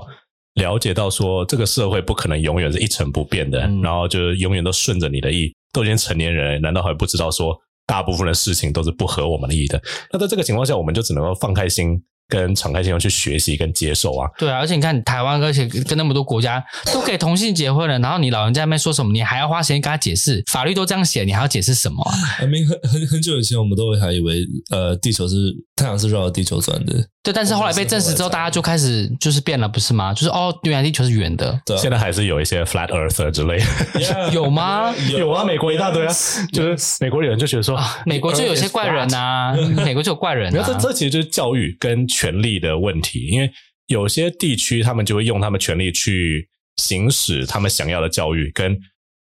[0.54, 5.52] 了解到说，这个社会不可能永远是一成不变的，嗯、然后就是永远都顺着你的意。
[5.72, 9.80] 都已经成年人，难道还不知道说，大部分的事情都是不合我们的意的？
[10.12, 11.98] 那在这个情况下，我们就只能够放开心。
[12.32, 22.10] 跟敞开心胸去学习跟接受啊，对啊，而且你看台湾，而且跟那么多国家都可以同性结婚了，然后你老人家那边说什么，你还要花时间跟他解释，法律都这样写，你还要解释什么啊？
[22.38, 27.06] 还没 很很很久以前，我们都会还以为呃，地球是太阳是绕着地球转的。
[27.22, 30.12] 对，但是后来被证实之后，大家就开始就是变了，不是吗？
[30.12, 31.56] 就是哦，原来地球是圆的。
[31.64, 33.64] 对，现在还是有一些 flat earther 之类的
[34.00, 34.92] ，yeah, 有吗？
[35.16, 36.12] 有啊，美国一大堆啊，
[36.52, 39.54] 就是美国有人就觉得说，美国就有些怪人呐，
[39.84, 40.52] 美国就有怪人。
[40.52, 43.50] 没有，这这其实就是教育跟权力的问题，因为
[43.88, 48.78] 有些地区他们就会用他们权力去行使他们想要的教育，跟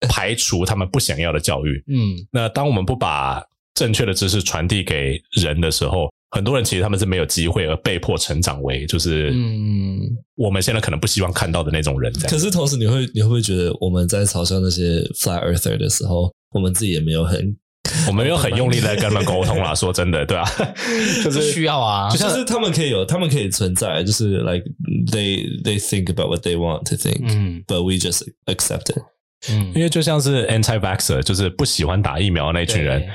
[0.09, 1.83] 排除他们不想要的教育。
[1.89, 3.43] 嗯，那当我们不把
[3.75, 10.01] 正确的知识传递给人的时候，很多人其实他们是没有机会而被迫成长为，就是嗯，
[10.37, 12.13] 我们现在可能不希望看到的那种人。
[12.29, 17.57] 可是同时，你会你会不会觉得我们在嘲笑那些 flat earther 的时候，我们自己也没有很，
[18.07, 19.75] 我们没有很用力的跟他们沟通啦。
[19.75, 20.45] 说真的，对啊，
[21.23, 24.65] 就 是需要啊，就像是他们可以有，他们可以存在，就是 like
[25.13, 28.99] they they think about what they want to think，嗯，but we just accept it。
[29.51, 33.07] 嗯，因为就像是 anti-vaxxer，就是不喜欢打疫苗的那群人，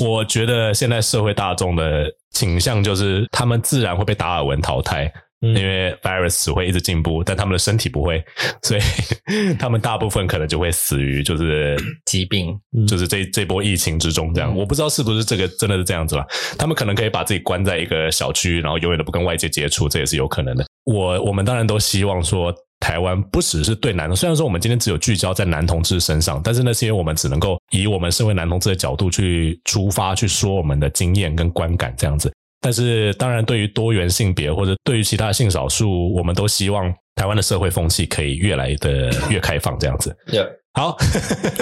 [0.00, 8.24] 我觉得现在社会大众的倾向就是他们自然会被达尔文淘汰，嗯、因为 virus 只会一直进步，但他们的身体不会，
[8.62, 8.80] 所以
[9.58, 11.76] 他们大部分可能就会死于就是
[12.06, 14.52] 疾病，就是这这波疫情之中这样。
[14.52, 16.26] 嗯、我不知道是不是这个真的是这样子吧？
[16.58, 20.66] 他们可能可以把自己关在一个小区，然后永远都不跟外界接触，这也是有可能的。
[20.84, 22.54] 我我们当然都希望说。
[22.80, 32.32] 台湾不只是对男的，虽然说我们今天只有聚焦在男同志身上，但是那些我们只能够以我们身为男同志的角度去出发去说我们的经验跟观感这样子。
[32.60, 40.16] 但是当然，对于多元性别或者对于其他性少数，我们都希望台湾的社会风气可以越来的越开放这样子。
[40.26, 40.48] Yeah.
[40.74, 40.96] 好，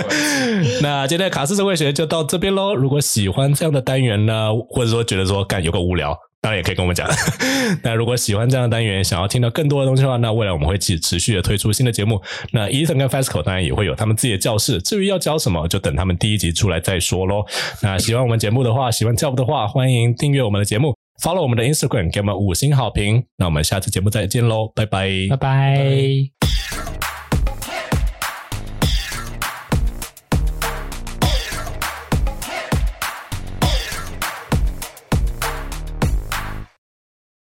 [0.82, 2.74] 那今天的卡斯社会学就到这边喽。
[2.74, 6.16] 如果喜欢这样的单元呢，或者说觉得说干有个无聊。
[6.46, 7.08] 当然也可以跟我们讲。
[7.82, 12.22] 那如果喜欢这样的单元，想要听到更多的东西的话，那未来我们会继持续的推出新的节目。
[12.52, 14.80] 那 Ethan 跟 Fasco 当然也会有他们自己的教室。
[14.80, 17.44] 至于要教什么，就等他们第一集出来再说喽。
[17.82, 23.24] 那喜欢我们节目的话，喜欢教父的话，欢迎订阅我们的节目，follow 我们的 Instagram，给我们五星好评。
[23.38, 26.45] 那我们下次节目再见喽，拜拜，拜拜。